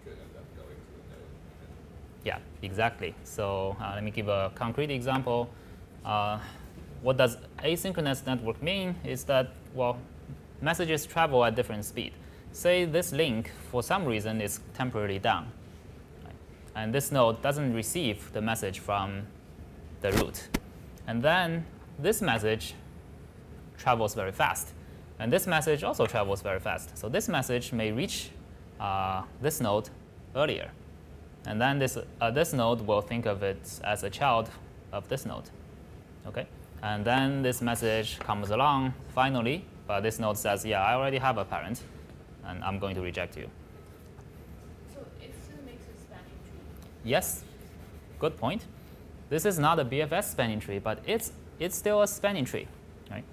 could 0.05 0.14
end 0.14 0.34
up 0.38 0.47
going 0.55 0.78
to 0.88 0.93
a 0.95 1.03
node. 1.12 1.28
Yeah, 2.24 2.39
exactly. 2.62 3.14
So 3.26 3.76
uh, 3.82 3.91
let 3.95 4.03
me 4.05 4.12
give 4.12 4.30
a 4.30 4.53
concrete 4.55 4.89
example. 4.89 5.49
Uh, 6.05 6.39
what 7.01 7.18
does 7.18 7.36
asynchronous 7.59 8.26
network 8.26 8.64
mean 8.64 8.95
is 9.03 9.26
that, 9.26 9.49
well, 9.74 9.97
messages 10.62 11.05
travel 11.05 11.43
at 11.43 11.55
different 11.55 11.84
speed. 11.84 12.14
Say 12.53 12.86
this 12.86 13.12
link, 13.12 13.51
for 13.72 13.84
some 13.84 14.05
reason, 14.05 14.39
is 14.39 14.62
temporarily 14.74 15.20
down. 15.20 15.51
And 16.76 16.93
this 16.93 17.11
node 17.11 17.41
doesn't 17.41 17.74
receive 17.74 18.32
the 18.34 18.41
message 18.41 18.80
from 18.80 19.28
the 20.01 20.11
root. 20.13 20.47
And 21.07 21.22
then 21.22 21.65
this 21.99 22.22
message 22.22 22.76
travels 23.78 24.13
very 24.13 24.32
fast. 24.32 24.74
And 25.19 25.32
this 25.32 25.45
message 25.47 25.84
also 25.84 26.05
travels 26.05 26.41
very 26.41 26.59
fast. 26.59 26.97
So 26.97 27.09
this 27.09 27.28
message 27.28 27.74
may 27.74 27.91
reach 27.91 28.32
uh, 28.80 29.24
this 29.41 29.61
node 29.61 29.89
earlier. 30.36 30.72
And 31.45 31.59
then 31.59 31.80
this, 31.80 31.97
uh, 32.19 32.32
this 32.32 32.53
node 32.53 32.82
will 32.82 33.01
think 33.01 33.26
of 33.26 33.43
it 33.43 33.80
as 33.84 34.03
a 34.03 34.09
child 34.09 34.49
of 34.91 35.07
this 35.09 35.26
node. 35.26 35.49
Okay? 36.28 36.47
And 36.84 37.05
then 37.05 37.41
this 37.41 37.61
message 37.61 38.19
comes 38.19 38.49
along 38.49 38.93
finally, 39.13 39.65
but 39.88 40.01
this 40.01 40.19
node 40.19 40.38
says, 40.38 40.65
yeah, 40.65 40.84
I 40.84 40.95
already 40.95 41.17
have 41.17 41.38
a 41.38 41.45
parent, 41.45 41.84
and 42.45 42.63
I'm 42.63 42.80
going 42.80 42.95
to 42.95 43.01
reject 43.01 43.38
you. 43.38 43.49
So 44.93 44.99
it 45.22 45.34
still 45.43 45.63
makes 45.65 45.84
a 45.84 46.01
spanning 46.01 46.39
tree. 46.45 46.59
Yes, 47.04 47.43
good 48.20 48.38
point. 48.38 48.66
This 49.30 49.45
is 49.45 49.58
not 49.58 49.80
a 49.80 49.86
BFS 49.86 50.26
spanning 50.32 50.60
tree, 50.60 50.80
but 50.80 50.99
it's 51.06 51.32
it's 51.60 51.76
still 51.78 52.02
a 52.02 52.08
spanning 52.08 52.45
tree, 52.45 52.68
right? 53.10 53.24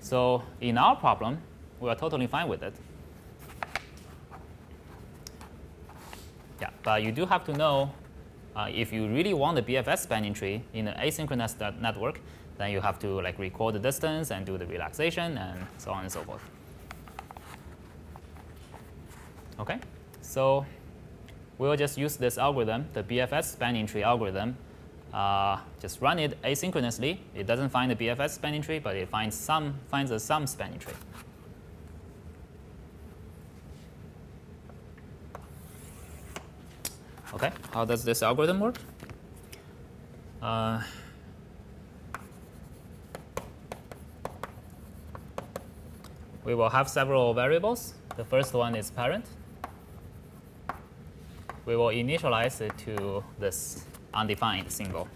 So 0.00 0.42
in 0.60 0.78
our 0.78 0.96
problem, 0.96 1.38
we 1.80 1.88
are 1.88 1.96
totally 1.96 2.26
fine 2.26 2.48
with 2.48 2.62
it. 2.62 2.74
Yeah, 6.60 6.70
but 6.82 7.02
you 7.02 7.12
do 7.12 7.24
have 7.26 7.44
to 7.44 7.52
know 7.52 7.90
uh, 8.56 8.68
if 8.72 8.92
you 8.92 9.08
really 9.08 9.34
want 9.34 9.56
the 9.56 9.62
BFS 9.62 9.98
spanning 9.98 10.34
tree 10.34 10.62
in 10.72 10.88
an 10.88 10.94
asynchronous 10.98 11.80
network, 11.80 12.20
then 12.56 12.70
you 12.72 12.80
have 12.80 12.98
to 12.98 13.20
like 13.20 13.38
record 13.38 13.74
the 13.74 13.78
distance 13.78 14.30
and 14.30 14.44
do 14.44 14.58
the 14.58 14.66
relaxation 14.66 15.38
and 15.38 15.66
so 15.78 15.92
on 15.92 16.02
and 16.02 16.12
so 16.12 16.22
forth. 16.22 16.42
Okay, 19.60 19.78
so 20.20 20.66
we'll 21.58 21.76
just 21.76 21.98
use 21.98 22.16
this 22.16 22.38
algorithm, 22.38 22.86
the 22.94 23.02
BFS 23.02 23.44
spanning 23.44 23.86
tree 23.86 24.02
algorithm. 24.02 24.56
Uh, 25.12 25.58
just 25.80 26.00
run 26.00 26.18
it 26.18 26.40
asynchronously. 26.42 27.18
It 27.34 27.46
doesn't 27.46 27.70
find 27.70 27.90
the 27.90 27.96
BFS 27.96 28.30
spanning 28.30 28.62
tree, 28.62 28.78
but 28.78 28.96
it 28.96 29.08
finds 29.08 29.36
some 29.36 29.74
finds 29.88 30.10
a 30.10 30.20
sum 30.20 30.46
spanning 30.46 30.78
tree. 30.78 30.94
Okay, 37.34 37.52
how 37.72 37.84
does 37.84 38.04
this 38.04 38.22
algorithm 38.22 38.60
work? 38.60 38.76
Uh, 40.40 40.82
we 46.44 46.54
will 46.54 46.70
have 46.70 46.88
several 46.88 47.34
variables. 47.34 47.94
The 48.16 48.24
first 48.24 48.54
one 48.54 48.74
is 48.74 48.90
parent. 48.90 49.26
We 51.68 51.76
will 51.76 51.88
initialize 51.88 52.62
it 52.62 52.72
to 52.86 53.22
this 53.38 53.84
undefined 54.14 54.72
symbol. 54.72 55.06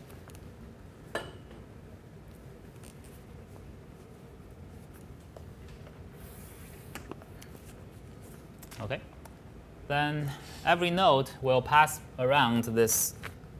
Okay. 8.82 9.00
Then 9.88 10.30
every 10.66 10.90
node 10.90 11.30
will 11.40 11.62
pass 11.62 12.00
around 12.18 12.64
this 12.64 13.14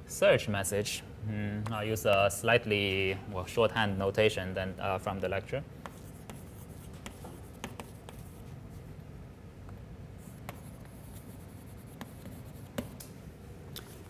search 0.07 0.51
message. 0.51 1.03
Mm, 1.30 1.72
I'll 1.72 1.84
use 1.84 2.05
a 2.05 2.28
slightly 2.30 3.16
well, 3.32 3.47
shorthand 3.47 3.99
notation 3.99 4.53
than 4.53 4.74
uh, 4.78 4.99
from 4.99 5.18
the 5.18 5.30
lecture. 5.30 5.62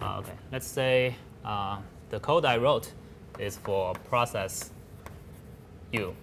Uh, 0.02 0.18
okay, 0.18 0.32
let's 0.52 0.66
say 0.66 1.16
uh, 1.46 1.78
the 2.10 2.20
code 2.20 2.44
I 2.44 2.58
wrote 2.58 2.92
is 3.38 3.56
for 3.56 3.94
process 4.10 4.70
U. 5.92 6.14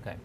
Okay. 0.00 0.16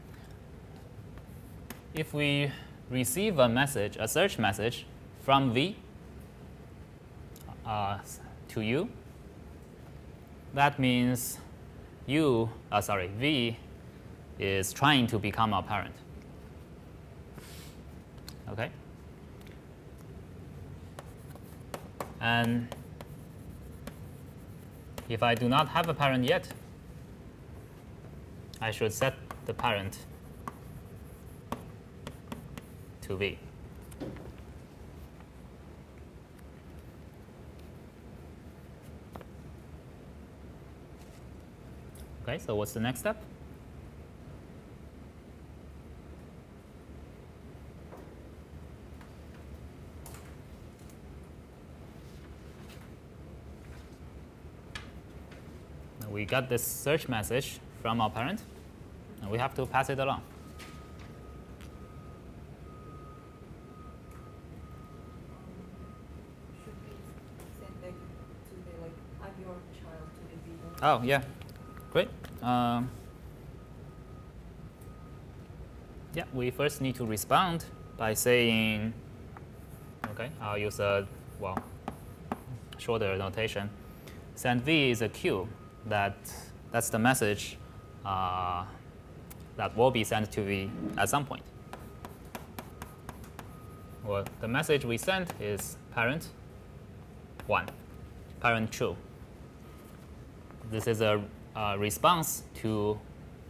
If 1.93 2.13
we 2.13 2.49
receive 2.89 3.39
a 3.39 3.49
message, 3.49 3.97
a 3.99 4.07
search 4.07 4.39
message 4.39 4.85
from 5.21 5.53
V 5.53 5.75
uh, 7.65 7.99
to 8.49 8.61
U, 8.61 8.89
that 10.53 10.79
means 10.79 11.39
U, 12.07 12.49
uh, 12.71 12.79
sorry, 12.79 13.11
V 13.19 13.57
is 14.39 14.71
trying 14.71 15.07
to 15.07 15.19
become 15.19 15.53
a 15.53 15.61
parent. 15.61 15.95
Okay? 18.49 18.71
And 22.21 22.73
if 25.09 25.23
I 25.23 25.33
do 25.33 25.49
not 25.49 25.67
have 25.69 25.89
a 25.89 25.93
parent 25.93 26.23
yet, 26.23 26.47
I 28.61 28.69
should 28.69 28.93
set 28.93 29.15
the 29.45 29.53
parent 29.55 29.97
to 33.01 33.17
V. 33.17 33.39
Okay, 42.23 42.37
so 42.37 42.55
what's 42.55 42.73
the 42.73 42.79
next 42.79 42.99
step? 42.99 43.21
We 56.21 56.25
got 56.25 56.47
this 56.47 56.63
search 56.63 57.09
message 57.09 57.59
from 57.81 57.99
our 57.99 58.11
parent, 58.11 58.43
and 59.23 59.31
we 59.31 59.39
have 59.39 59.55
to 59.55 59.65
pass 59.65 59.89
it 59.89 59.97
along. 59.97 60.21
Oh, 70.83 71.01
yeah. 71.03 71.23
Great. 71.91 72.09
Um, 72.43 72.91
yeah, 76.13 76.25
we 76.31 76.51
first 76.51 76.81
need 76.81 76.93
to 76.97 77.05
respond 77.05 77.65
by 77.97 78.13
saying, 78.13 78.93
okay, 80.11 80.29
I'll 80.39 80.59
use 80.59 80.79
a, 80.79 81.07
well, 81.39 81.57
shorter 82.77 83.17
notation. 83.17 83.71
Send 84.35 84.61
V 84.61 84.91
is 84.91 85.01
a 85.01 85.09
queue 85.09 85.49
that 85.87 86.15
that's 86.71 86.89
the 86.89 86.99
message 86.99 87.57
uh, 88.05 88.63
that 89.57 89.75
will 89.75 89.91
be 89.91 90.03
sent 90.03 90.31
to 90.31 90.43
V 90.43 90.71
at 90.97 91.09
some 91.09 91.25
point. 91.25 91.43
Well, 94.05 94.25
the 94.39 94.47
message 94.47 94.83
we 94.85 94.97
sent 94.97 95.31
is 95.39 95.77
parent 95.93 96.29
1, 97.47 97.67
parent 98.39 98.71
true. 98.71 98.95
This 100.71 100.87
is 100.87 101.01
a, 101.01 101.23
a 101.55 101.77
response 101.77 102.43
to 102.61 102.99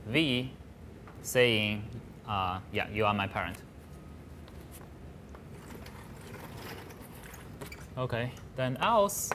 V 0.08 0.52
saying, 1.22 1.84
uh, 2.28 2.60
yeah, 2.74 2.90
you 2.90 3.06
are 3.06 3.14
my 3.14 3.28
parent. 3.28 3.58
Okay, 7.98 8.32
then 8.56 8.78
else, 8.78 9.30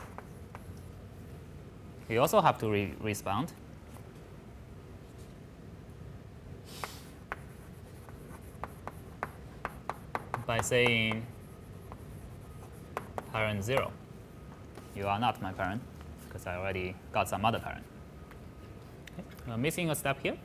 we 2.08 2.18
also 2.18 2.40
have 2.40 2.58
to 2.58 2.70
re 2.70 2.94
respond. 3.00 3.52
by 10.46 10.60
saying 10.60 11.26
parent 13.32 13.64
0. 13.64 13.90
You 14.94 15.06
are 15.08 15.18
not 15.18 15.42
my 15.42 15.52
parent 15.52 15.82
because 16.26 16.46
I 16.46 16.56
already 16.56 16.94
got 17.12 17.28
some 17.28 17.44
other 17.44 17.58
parent. 17.58 17.84
Okay. 19.12 19.26
We're 19.48 19.56
missing 19.58 19.90
a 19.90 19.94
step 19.94 20.18
here. 20.22 20.36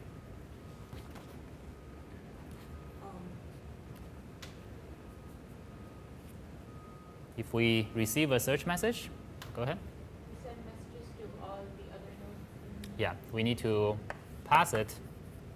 If 7.38 7.53
we 7.53 7.88
receive 7.95 8.32
a 8.32 8.39
search 8.39 8.66
message, 8.66 9.09
go 9.55 9.64
ahead. 9.64 9.78
You 9.78 10.38
send 10.43 10.57
messages 10.66 11.09
to 11.18 11.24
all 11.41 11.59
the 11.78 11.86
other 11.95 12.12
nodes. 12.22 12.90
Yeah, 13.01 13.13
we 13.33 13.41
need 13.41 13.57
to 13.57 13.97
pass 14.43 14.75
it 14.75 14.93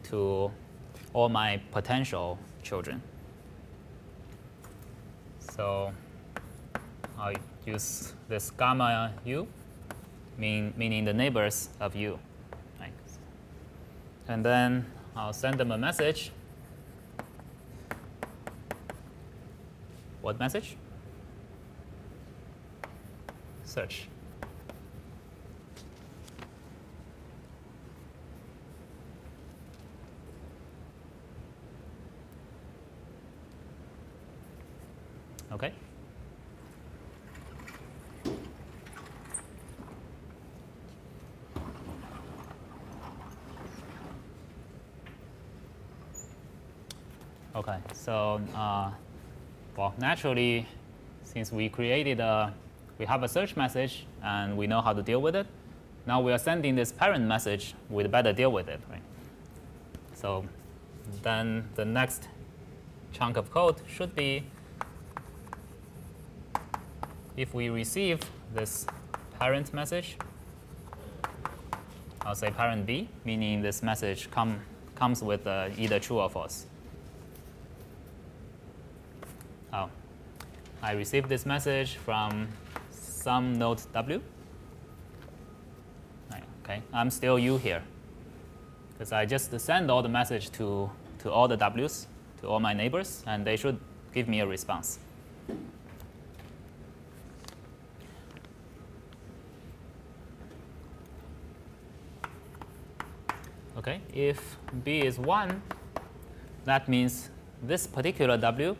to 0.09 0.49
all 1.13 1.29
my 1.29 1.61
potential 1.71 2.39
children. 2.63 3.03
So 5.51 5.93
I'll 7.19 7.35
use 7.63 8.13
this 8.27 8.49
gamma 8.49 9.13
u, 9.23 9.47
mean, 10.39 10.73
meaning 10.75 11.05
the 11.05 11.13
neighbors 11.13 11.69
of 11.79 11.95
u. 11.95 12.17
And 14.27 14.43
then 14.43 14.87
I'll 15.15 15.31
send 15.31 15.59
them 15.59 15.71
a 15.71 15.77
message. 15.77 16.31
What 20.23 20.39
message? 20.39 20.77
Search. 23.65 24.07
Okay. 35.55 35.71
Okay, 47.55 47.77
so 48.05 48.39
uh, 48.53 48.91
well, 49.75 49.95
naturally, 49.97 50.67
since 51.23 51.51
we 51.51 51.69
created 51.69 52.19
a, 52.19 52.53
we 52.99 53.05
have 53.05 53.23
a 53.23 53.27
search 53.27 53.57
message 53.57 54.05
and 54.23 54.55
we 54.55 54.67
know 54.67 54.79
how 54.79 54.93
to 54.93 55.01
deal 55.01 55.21
with 55.21 55.35
it, 55.35 55.47
now 56.05 56.21
we 56.21 56.31
are 56.31 56.37
sending 56.37 56.75
this 56.75 56.91
parent 56.91 57.25
message, 57.25 57.73
we'd 57.89 58.11
better 58.11 58.31
deal 58.31 58.51
with 58.51 58.67
it, 58.67 58.79
right? 58.91 59.01
So 60.13 60.45
then 61.23 61.67
the 61.73 61.83
next 61.83 62.27
chunk 63.11 63.37
of 63.37 63.49
code 63.49 63.81
should 63.87 64.15
be 64.15 64.43
if 67.35 67.55
we 67.55 67.69
receive 67.69 68.19
this 68.53 68.85
parent 69.39 69.73
message, 69.73 70.17
I'll 72.21 72.35
say 72.35 72.51
parent 72.51 72.85
B, 72.85 73.09
meaning 73.23 73.63
this 73.63 73.81
message 73.81 74.29
come, 74.29 74.59
comes 74.93 75.23
with 75.23 75.47
uh, 75.47 75.69
either 75.75 75.99
true 75.99 76.19
or 76.19 76.29
false. 76.29 76.67
Oh, 79.75 79.89
I 80.85 80.91
received 80.91 81.29
this 81.29 81.47
message 81.47 81.95
from 81.95 82.47
some 82.91 83.57
node 83.57 83.81
W. 83.91 84.21
Okay, 86.63 86.83
I'm 86.93 87.09
still 87.09 87.39
U 87.39 87.57
here. 87.57 87.81
Because 88.91 89.11
I 89.11 89.25
just 89.25 89.59
send 89.59 89.89
all 89.89 90.03
the 90.03 90.09
message 90.09 90.51
to, 90.51 90.91
to 91.19 91.31
all 91.31 91.47
the 91.47 91.57
Ws, 91.57 92.05
to 92.41 92.47
all 92.47 92.59
my 92.59 92.73
neighbors, 92.73 93.23
and 93.25 93.43
they 93.43 93.55
should 93.55 93.79
give 94.13 94.27
me 94.27 94.41
a 94.41 94.45
response. 94.45 94.99
Okay, 103.75 104.01
if 104.13 104.55
B 104.83 104.99
is 104.99 105.17
1, 105.17 105.63
that 106.65 106.87
means 106.87 107.31
this 107.63 107.87
particular 107.87 108.37
W 108.37 108.77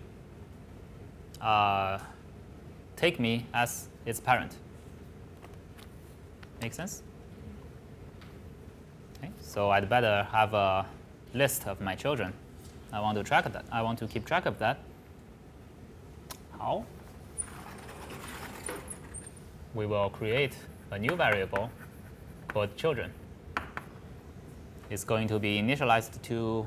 uh, 1.46 2.00
take 2.96 3.20
me 3.20 3.46
as 3.54 3.88
its 4.06 4.20
parent. 4.20 4.56
Make 6.62 6.74
sense? 6.74 7.04
Okay, 9.20 9.32
so 9.40 9.70
I'd 9.70 9.88
better 9.88 10.28
have 10.32 10.54
a 10.54 10.86
list 11.34 11.68
of 11.68 11.80
my 11.80 11.96
children. 11.96 12.34
I 12.92 13.00
want 13.00 13.18
to 13.18 13.24
track 13.24 13.52
that. 13.52 13.66
I 13.72 13.82
want 13.82 14.00
to 14.00 14.08
keep 14.08 14.26
track 14.26 14.46
of 14.46 14.58
that. 14.60 14.80
How? 16.58 16.86
We 19.74 19.86
will 19.86 20.10
create 20.10 20.56
a 20.92 20.98
new 20.98 21.16
variable 21.16 21.70
called 22.48 22.76
children. 22.78 23.12
It's 24.90 25.04
going 25.04 25.28
to 25.28 25.40
be 25.40 25.60
initialized 25.62 26.22
to 26.24 26.66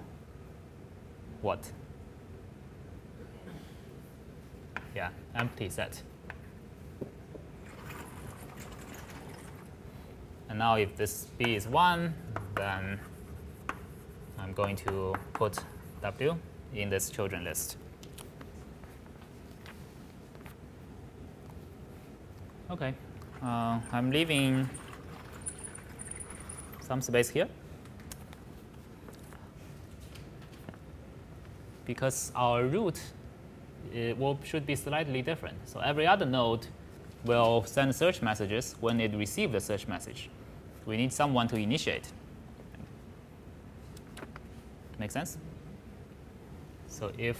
what? 1.40 1.70
Yeah, 4.94 5.10
empty 5.34 5.68
set. 5.68 6.02
And 10.48 10.58
now 10.58 10.76
if 10.76 10.96
this 10.96 11.26
b 11.36 11.54
is 11.54 11.68
1, 11.68 12.14
then 12.54 12.98
I'm 14.38 14.52
going 14.52 14.76
to 14.76 15.14
put 15.34 15.58
w 16.02 16.36
in 16.74 16.90
this 16.90 17.10
children 17.10 17.44
list. 17.44 17.76
OK, 22.70 22.94
uh, 23.42 23.80
I'm 23.92 24.10
leaving 24.10 24.68
some 26.80 27.00
space 27.00 27.28
here. 27.28 27.48
Because 31.84 32.32
our 32.34 32.64
root 32.64 33.00
it 33.94 34.18
will, 34.18 34.38
should 34.44 34.66
be 34.66 34.74
slightly 34.76 35.22
different. 35.22 35.56
So 35.68 35.80
every 35.80 36.06
other 36.06 36.26
node 36.26 36.66
will 37.24 37.64
send 37.64 37.94
search 37.94 38.22
messages 38.22 38.76
when 38.80 39.00
it 39.00 39.14
receives 39.14 39.52
the 39.52 39.60
search 39.60 39.88
message. 39.88 40.30
We 40.86 40.96
need 40.96 41.12
someone 41.12 41.48
to 41.48 41.56
initiate. 41.56 42.12
Make 44.98 45.10
sense? 45.10 45.38
So 46.88 47.12
if 47.18 47.36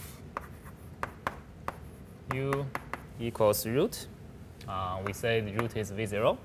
u 2.33 2.67
equals 3.19 3.67
root, 3.67 4.07
uh, 4.69 4.99
we 5.05 5.13
say 5.13 5.41
the 5.41 5.53
root 5.53 5.77
is 5.77 5.91
v0. 5.91 6.37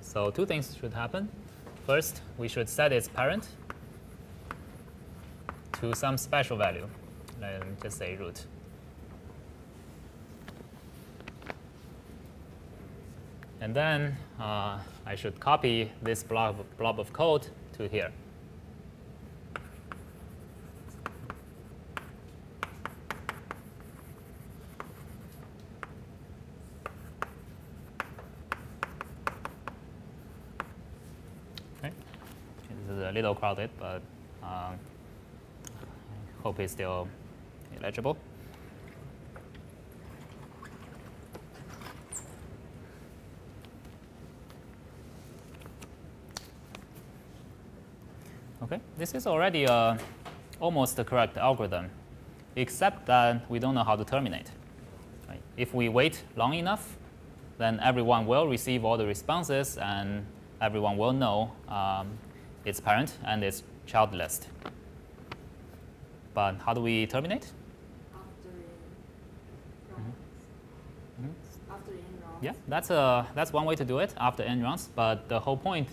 So 0.00 0.30
two 0.30 0.46
things 0.46 0.76
should 0.80 0.94
happen. 0.94 1.28
First, 1.86 2.22
we 2.38 2.48
should 2.48 2.68
set 2.68 2.92
its 2.92 3.08
parent 3.08 3.46
to 5.80 5.94
some 5.94 6.16
special 6.16 6.56
value. 6.56 6.88
Let 7.40 7.60
me 7.60 7.76
just 7.82 7.98
say 7.98 8.16
root. 8.16 8.44
And 13.60 13.74
then 13.74 14.16
uh, 14.40 14.78
I 15.06 15.14
should 15.14 15.38
copy 15.40 15.90
this 16.02 16.22
blob, 16.22 16.64
blob 16.78 16.98
of 16.98 17.12
code 17.12 17.48
to 17.76 17.88
here. 17.88 18.10
Okay. 31.78 31.92
This 32.86 32.96
is 32.96 33.02
a 33.02 33.12
little 33.12 33.34
crowded, 33.34 33.70
but 33.78 34.02
um, 34.42 34.78
hope 36.42 36.60
it's 36.60 36.72
still 36.72 37.08
legible. 37.82 38.16
Okay, 48.62 48.80
this 48.98 49.14
is 49.14 49.26
already 49.26 49.64
a, 49.64 49.98
almost 50.60 50.96
the 50.96 51.04
correct 51.04 51.36
algorithm, 51.36 51.90
except 52.56 53.06
that 53.06 53.48
we 53.48 53.58
don't 53.58 53.74
know 53.74 53.84
how 53.84 53.96
to 53.96 54.04
terminate. 54.04 54.50
Right? 55.28 55.40
If 55.56 55.72
we 55.72 55.88
wait 55.88 56.22
long 56.36 56.54
enough, 56.54 56.96
then 57.56 57.80
everyone 57.82 58.26
will 58.26 58.46
receive 58.46 58.84
all 58.84 58.96
the 58.96 59.06
responses, 59.06 59.78
and 59.78 60.26
everyone 60.60 60.96
will 60.96 61.12
know 61.12 61.52
um, 61.68 62.18
its 62.64 62.80
parent 62.80 63.16
and 63.24 63.42
its 63.42 63.62
child 63.86 64.12
list. 64.12 64.48
But 66.38 66.54
how 66.64 66.72
do 66.72 66.80
we 66.80 67.04
terminate? 67.04 67.46
After. 68.14 68.52
After 71.68 71.90
in 71.90 71.98
rounds. 72.22 72.42
Yeah, 72.42 72.52
that's, 72.68 72.90
a, 72.90 73.26
that's 73.34 73.52
one 73.52 73.64
way 73.64 73.74
to 73.74 73.84
do 73.84 73.98
it 73.98 74.14
after 74.20 74.44
n 74.44 74.62
rounds. 74.62 74.88
But 74.94 75.28
the 75.28 75.40
whole 75.40 75.56
point 75.56 75.88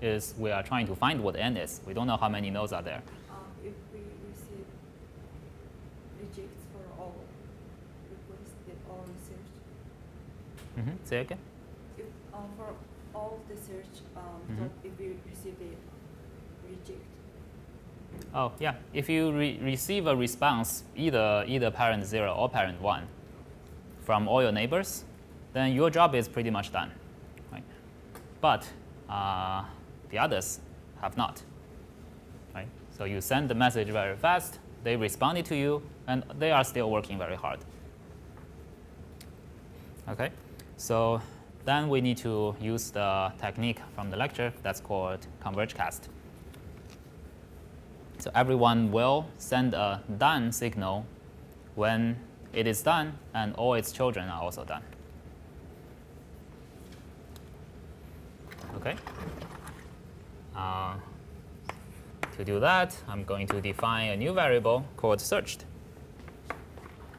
is 0.00 0.34
we 0.38 0.52
are 0.52 0.62
trying 0.62 0.86
to 0.86 0.94
find 0.94 1.20
what 1.24 1.34
n 1.34 1.56
is. 1.56 1.80
We 1.84 1.94
don't 1.94 2.06
know 2.06 2.16
how 2.16 2.28
many 2.28 2.48
nodes 2.48 2.72
are 2.72 2.82
there. 2.82 3.02
Um, 3.28 3.42
if 3.64 3.74
we 3.92 3.98
receive 4.30 4.66
rejects 6.22 6.62
for 6.72 6.84
all 7.02 7.16
requests 8.14 8.54
that 8.68 8.78
all 8.88 9.04
research, 9.14 9.48
hmm 10.76 10.96
Say 11.10 11.18
again? 11.22 11.38
if 11.98 12.06
um, 12.32 12.46
for 12.56 12.68
all 13.18 13.40
the 13.48 13.56
search, 13.56 13.94
um, 14.16 14.40
Mhm. 14.48 14.68
if 14.84 14.92
we 15.00 15.06
receive 15.28 15.56
a 15.60 15.64
reject, 15.64 15.87
Oh, 18.34 18.52
yeah. 18.58 18.74
If 18.92 19.08
you 19.08 19.32
re 19.32 19.58
receive 19.62 20.06
a 20.06 20.14
response, 20.14 20.84
either, 20.96 21.44
either 21.46 21.70
parent 21.70 22.04
0 22.04 22.34
or 22.34 22.48
parent 22.48 22.80
1, 22.80 23.06
from 24.02 24.28
all 24.28 24.42
your 24.42 24.52
neighbors, 24.52 25.04
then 25.52 25.72
your 25.72 25.90
job 25.90 26.14
is 26.14 26.28
pretty 26.28 26.50
much 26.50 26.72
done. 26.72 26.90
Right? 27.52 27.64
But 28.40 28.68
uh, 29.08 29.64
the 30.10 30.18
others 30.18 30.60
have 31.00 31.16
not. 31.16 31.42
Right? 32.54 32.68
So 32.96 33.04
you 33.04 33.20
send 33.20 33.48
the 33.48 33.54
message 33.54 33.88
very 33.88 34.16
fast, 34.16 34.58
they 34.84 34.96
responded 34.96 35.44
to 35.46 35.56
you, 35.56 35.82
and 36.06 36.24
they 36.38 36.50
are 36.50 36.64
still 36.64 36.90
working 36.90 37.18
very 37.18 37.36
hard. 37.36 37.58
Okay? 40.08 40.30
So 40.76 41.20
then 41.64 41.88
we 41.88 42.00
need 42.00 42.16
to 42.18 42.56
use 42.60 42.90
the 42.90 43.32
technique 43.38 43.80
from 43.94 44.10
the 44.10 44.16
lecture 44.16 44.52
that's 44.62 44.80
called 44.80 45.26
converge 45.40 45.74
cast. 45.74 46.08
So 48.18 48.32
everyone 48.34 48.90
will 48.90 49.26
send 49.38 49.74
a 49.74 50.02
done 50.18 50.50
signal 50.50 51.06
when 51.76 52.16
it 52.52 52.66
is 52.66 52.82
done 52.82 53.16
and 53.32 53.54
all 53.54 53.74
its 53.74 53.92
children 53.92 54.28
are 54.28 54.42
also 54.42 54.64
done. 54.64 54.82
Okay. 58.76 58.96
Uh, 60.56 60.94
to 62.36 62.44
do 62.44 62.58
that, 62.58 62.96
I'm 63.08 63.22
going 63.22 63.46
to 63.48 63.60
define 63.60 64.10
a 64.10 64.16
new 64.16 64.32
variable 64.32 64.84
called 64.96 65.20
searched. 65.20 65.64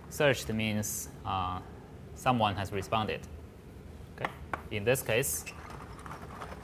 Searched 0.10 0.50
means 0.50 1.08
uh, 1.26 1.60
someone 2.16 2.56
has 2.56 2.74
responded. 2.74 3.22
Okay. 4.16 4.30
In 4.72 4.84
this 4.84 5.02
case, 5.02 5.46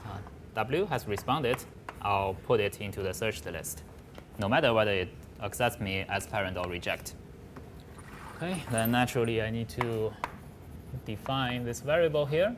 uh, 0.04 0.18
W 0.54 0.84
has 0.86 1.08
responded. 1.08 1.56
I'll 2.02 2.34
put 2.34 2.60
it 2.60 2.82
into 2.82 3.02
the 3.02 3.14
searched 3.14 3.46
list 3.46 3.82
no 4.38 4.48
matter 4.48 4.72
whether 4.72 4.92
it 4.92 5.08
accepts 5.42 5.80
me 5.80 6.04
as 6.08 6.26
parent 6.26 6.56
or 6.56 6.68
reject. 6.68 7.14
Okay, 8.36 8.62
then 8.70 8.90
naturally 8.90 9.40
I 9.40 9.50
need 9.50 9.68
to 9.70 10.12
define 11.04 11.64
this 11.64 11.80
variable 11.80 12.26
here. 12.26 12.56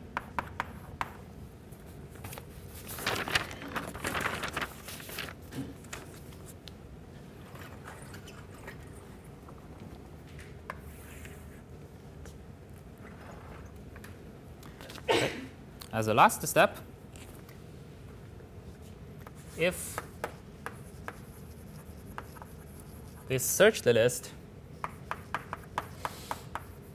As 15.93 16.07
a 16.07 16.15
last 16.15 16.47
step, 16.47 16.79
if 19.59 19.98
this 23.29 23.45
searched 23.45 23.85
list 23.85 24.31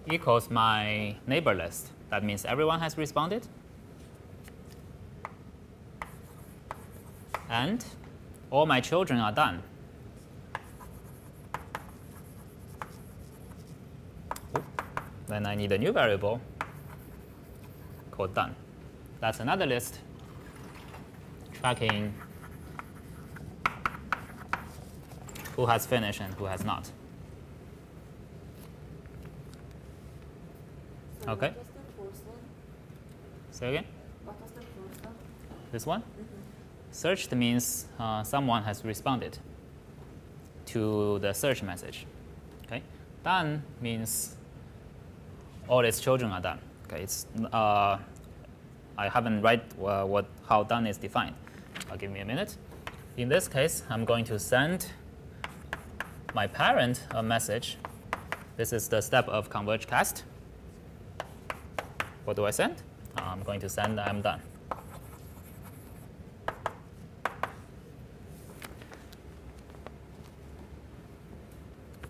equals 0.10 0.50
my 0.50 1.16
neighbor 1.28 1.54
list, 1.54 1.92
that 2.10 2.24
means 2.24 2.44
everyone 2.44 2.80
has 2.80 2.98
responded. 2.98 3.48
And 7.50 7.86
all 8.50 8.66
my 8.66 8.82
children 8.82 9.20
are 9.20 9.32
done. 9.32 9.62
Then 15.28 15.46
I 15.46 15.56
need 15.56 15.72
a 15.72 15.78
new 15.78 15.92
variable 15.92 16.42
called 18.12 18.34
done. 18.34 18.56
That's 19.20 19.40
another 19.40 19.66
list 19.66 20.00
tracking 21.54 22.14
who 25.56 25.66
has 25.66 25.86
finished 25.86 26.22
and 26.22 26.34
who 26.36 26.46
has 26.46 26.64
not. 26.64 26.90
So 31.26 31.32
Okay. 31.32 31.54
What 31.96 32.10
was 32.10 32.20
the 32.20 32.22
first 32.22 32.26
one? 32.26 32.38
Say 33.52 33.70
again? 33.70 33.86
What 34.26 34.42
was 34.42 34.52
the 34.52 34.62
first 34.62 35.06
one? 35.06 35.14
This 35.72 35.86
one? 35.86 36.04
Searched 36.92 37.32
means 37.32 37.86
uh, 37.98 38.24
someone 38.24 38.64
has 38.64 38.84
responded 38.84 39.38
to 40.68 41.20
the 41.20 41.34
search 41.34 41.64
message. 41.64 42.06
Okay. 42.66 42.82
Done 43.24 43.64
means 43.82 44.36
all 45.68 45.86
its 45.86 46.02
children 46.02 46.32
are 46.32 46.42
done. 46.42 46.60
Okay. 46.86 47.04
It's 47.04 47.26
uh, 47.54 47.98
I 48.98 49.10
haven't 49.10 49.42
write 49.42 49.64
uh, 49.82 50.04
what 50.04 50.26
how 50.48 50.64
done 50.64 50.86
is 50.88 50.98
defined. 50.98 51.36
Uh, 51.90 51.96
give 51.96 52.12
me 52.12 52.20
a 52.20 52.26
minute. 52.26 52.58
In 53.16 53.30
this 53.30 53.48
case, 53.48 53.84
I'm 53.90 54.06
going 54.06 54.26
to 54.26 54.38
send 54.40 54.88
my 56.34 56.48
parent 56.48 57.02
a 57.12 57.22
message. 57.22 57.78
This 58.58 58.74
is 58.74 58.88
the 58.88 59.02
step 59.02 59.28
of 59.28 59.50
converge 59.50 59.88
cast. 59.88 60.24
What 62.26 62.36
do 62.36 62.46
I 62.46 62.52
send? 62.52 62.82
I'm 63.16 63.44
going 63.44 63.60
to 63.60 63.70
send 63.70 64.00
I'm 64.00 64.22
done. 64.22 64.42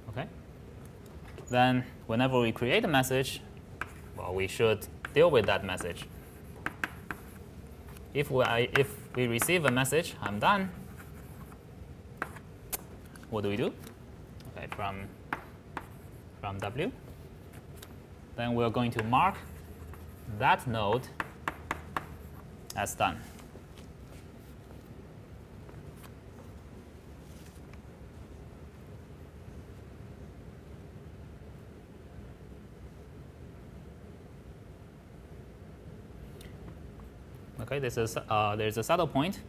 Okay. 0.10 0.28
Then 1.50 1.84
whenever 2.08 2.40
we 2.40 2.52
create 2.52 2.86
a 2.86 2.88
message, 2.88 3.42
well, 4.18 4.34
we 4.34 4.48
should 4.48 4.88
deal 5.14 5.30
with 5.30 5.46
that 5.48 5.66
message. 5.66 6.06
If 8.14 8.32
we, 8.32 8.46
if 8.78 8.96
we 9.16 9.28
receive 9.28 9.66
a 9.66 9.72
message, 9.72 10.14
I'm 10.22 10.40
done. 10.40 10.70
What 13.30 13.44
do 13.44 13.50
we 13.50 13.58
do? 13.58 13.74
From, 14.76 15.08
from 16.42 16.58
W. 16.58 16.92
Then 18.36 18.56
we're 18.56 18.70
going 18.70 18.92
to 18.92 19.04
mark 19.04 19.36
that 20.40 20.66
node 20.68 21.08
as 22.76 22.96
done. 22.96 23.20
Okay, 37.62 37.80
this 37.80 37.98
is, 37.98 38.18
uh, 38.18 38.56
there's 38.56 38.78
a 38.78 38.84
subtle 38.84 39.08
point. 39.08 39.40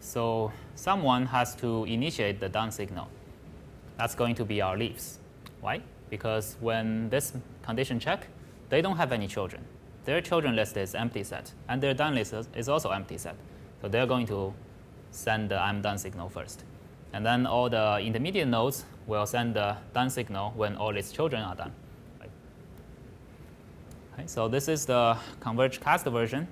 So 0.00 0.52
someone 0.74 1.26
has 1.26 1.54
to 1.56 1.84
initiate 1.84 2.40
the 2.40 2.48
done 2.48 2.70
signal. 2.70 3.08
That's 3.98 4.14
going 4.14 4.36
to 4.36 4.44
be 4.44 4.62
our 4.62 4.76
leaves. 4.78 5.18
Why? 5.60 5.82
Because 6.08 6.56
when 6.60 7.10
this 7.10 7.32
condition 7.62 8.00
check, 8.00 8.28
they 8.70 8.80
don't 8.80 8.96
have 8.96 9.12
any 9.12 9.26
children. 9.26 9.64
Their 10.04 10.22
children 10.22 10.56
list 10.56 10.76
is 10.76 10.94
empty 10.94 11.24
set, 11.24 11.52
and 11.68 11.82
their 11.82 11.92
done 11.92 12.14
list 12.14 12.32
is- 12.54 12.68
also 12.68 12.90
empty 12.90 13.18
set. 13.18 13.34
So 13.82 13.88
they're 13.88 14.06
going 14.06 14.26
to 14.28 14.54
send 15.10 15.50
the 15.50 15.60
I'm 15.60 15.82
done 15.82 15.98
signal 15.98 16.28
first. 16.28 16.64
And 17.12 17.26
then 17.26 17.46
all 17.46 17.68
the 17.68 17.98
intermediate 18.00 18.48
nodes 18.48 18.84
will 19.06 19.26
send 19.26 19.54
the 19.54 19.76
done 19.92 20.10
signal 20.10 20.52
when 20.56 20.76
all 20.76 20.96
its 20.96 21.12
children 21.12 21.42
are 21.42 21.54
done. 21.54 21.72
Okay, 24.14 24.26
so 24.26 24.48
this 24.48 24.68
is 24.68 24.86
the 24.86 25.16
converge 25.40 25.80
cast 25.80 26.06
version 26.06 26.46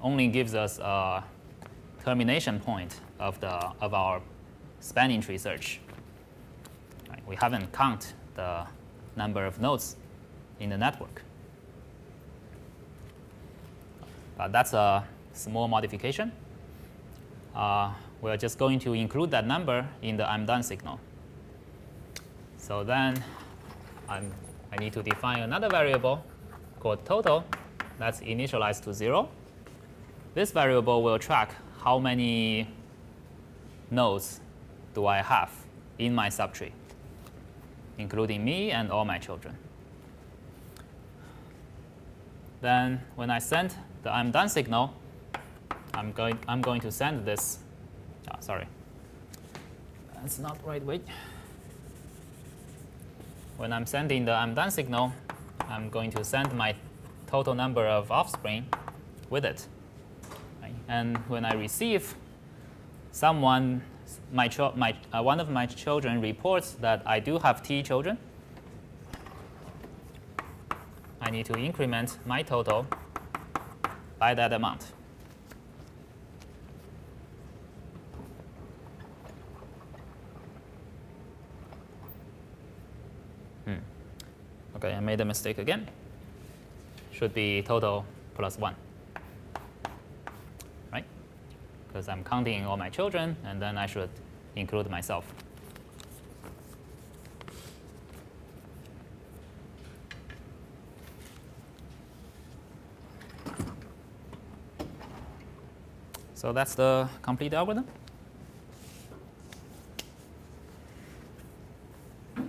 only 0.00 0.28
gives 0.28 0.54
us 0.54 0.78
a 0.78 1.22
termination 2.04 2.58
point 2.58 3.00
of, 3.20 3.38
the, 3.40 3.52
of 3.80 3.94
our 3.94 4.20
spanning 4.82 5.20
tree 5.20 5.38
search. 5.38 5.80
Right, 7.08 7.22
We 7.26 7.36
haven't 7.36 7.72
count 7.72 8.14
the 8.34 8.66
number 9.16 9.46
of 9.46 9.60
nodes 9.60 9.96
in 10.58 10.70
the 10.70 10.76
network. 10.76 11.22
But 14.36 14.52
that's 14.52 14.72
a 14.72 15.04
small 15.32 15.68
modification. 15.68 16.32
Uh, 17.54 17.92
we're 18.20 18.36
just 18.36 18.58
going 18.58 18.78
to 18.80 18.92
include 18.92 19.30
that 19.30 19.46
number 19.46 19.86
in 20.02 20.16
the 20.16 20.28
I'm 20.28 20.46
done 20.46 20.62
signal. 20.62 20.98
So 22.56 22.82
then 22.82 23.22
I'm, 24.08 24.32
I 24.72 24.76
need 24.76 24.92
to 24.94 25.02
define 25.02 25.40
another 25.40 25.68
variable 25.68 26.24
called 26.80 27.04
total 27.04 27.44
that's 27.98 28.20
initialized 28.20 28.82
to 28.84 28.92
0. 28.92 29.28
This 30.34 30.50
variable 30.50 31.02
will 31.02 31.18
track 31.18 31.54
how 31.84 31.98
many 31.98 32.66
nodes 33.90 34.40
do 34.94 35.06
I 35.06 35.18
have 35.22 35.50
in 35.98 36.14
my 36.14 36.28
subtree, 36.28 36.72
including 37.98 38.44
me 38.44 38.70
and 38.70 38.90
all 38.90 39.04
my 39.04 39.18
children. 39.18 39.56
Then 42.60 43.00
when 43.16 43.30
I 43.30 43.38
send 43.38 43.74
the 44.02 44.12
I'm 44.12 44.30
done 44.30 44.48
signal, 44.48 44.94
I'm 45.94 46.12
going, 46.12 46.38
I'm 46.48 46.62
going 46.62 46.80
to 46.82 46.92
send 46.92 47.26
this, 47.26 47.58
ah, 48.30 48.36
sorry, 48.40 48.66
that's 50.14 50.38
not 50.38 50.58
right 50.64 50.84
way. 50.84 51.00
When 53.56 53.72
I'm 53.72 53.86
sending 53.86 54.24
the 54.24 54.32
I'm 54.32 54.54
done 54.54 54.70
signal, 54.70 55.12
I'm 55.68 55.90
going 55.90 56.10
to 56.12 56.24
send 56.24 56.52
my 56.54 56.74
total 57.26 57.54
number 57.54 57.86
of 57.86 58.10
offspring 58.10 58.66
with 59.30 59.44
it. 59.44 59.66
And 60.88 61.16
when 61.28 61.44
I 61.44 61.54
receive 61.54 62.14
someone, 63.12 63.82
my, 64.32 64.50
my, 64.76 64.96
uh, 65.12 65.22
one 65.22 65.40
of 65.40 65.50
my 65.50 65.66
children 65.66 66.20
reports 66.20 66.72
that 66.80 67.02
I 67.06 67.20
do 67.20 67.38
have 67.38 67.62
T 67.62 67.82
children, 67.82 68.18
I 71.20 71.30
need 71.30 71.46
to 71.46 71.58
increment 71.58 72.18
my 72.26 72.42
total 72.42 72.86
by 74.18 74.34
that 74.34 74.52
amount. 74.52 74.92
Hmm. 83.64 83.74
Okay, 84.76 84.92
I 84.92 85.00
made 85.00 85.20
a 85.20 85.24
mistake 85.24 85.58
again. 85.58 85.88
Should 87.12 87.34
be 87.34 87.62
total 87.62 88.04
plus 88.34 88.58
1. 88.58 88.74
Right? 90.92 91.04
Because 91.92 92.08
I'm 92.08 92.24
counting 92.24 92.64
all 92.64 92.78
my 92.78 92.88
children, 92.88 93.36
and 93.44 93.60
then 93.60 93.76
I 93.76 93.84
should 93.84 94.08
include 94.56 94.88
myself. 94.88 95.26
So 106.34 106.52
that's 106.52 106.74
the 106.74 107.08
complete 107.20 107.52
algorithm. 107.52 107.86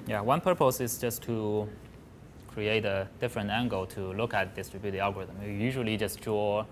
Yeah, 0.08 0.22
one 0.22 0.41
purpose 0.41 0.80
is 0.80 0.98
just 0.98 1.22
to 1.24 1.68
create 2.48 2.86
a 2.86 3.08
different 3.20 3.50
angle 3.50 3.86
to 3.88 4.14
look 4.14 4.34
at 4.34 4.56
distributed 4.56 5.00
algorithm. 5.00 5.36
We 5.44 5.54
usually 5.54 5.98
just 5.98 6.22
draw 6.22 6.66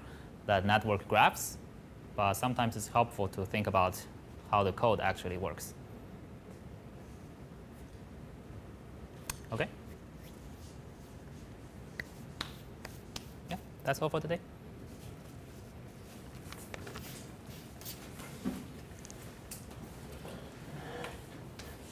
the 0.45 0.61
network 0.61 1.07
graphs, 1.07 1.57
but 2.15 2.33
sometimes 2.33 2.75
it's 2.75 2.87
helpful 2.87 3.27
to 3.29 3.45
think 3.45 3.67
about 3.67 3.99
how 4.49 4.63
the 4.63 4.71
code 4.73 4.99
actually 4.99 5.37
works. 5.37 5.73
Okay? 9.51 9.67
Yeah, 13.49 13.57
that's 13.83 14.01
all 14.01 14.09
for 14.09 14.19
today. 14.19 14.39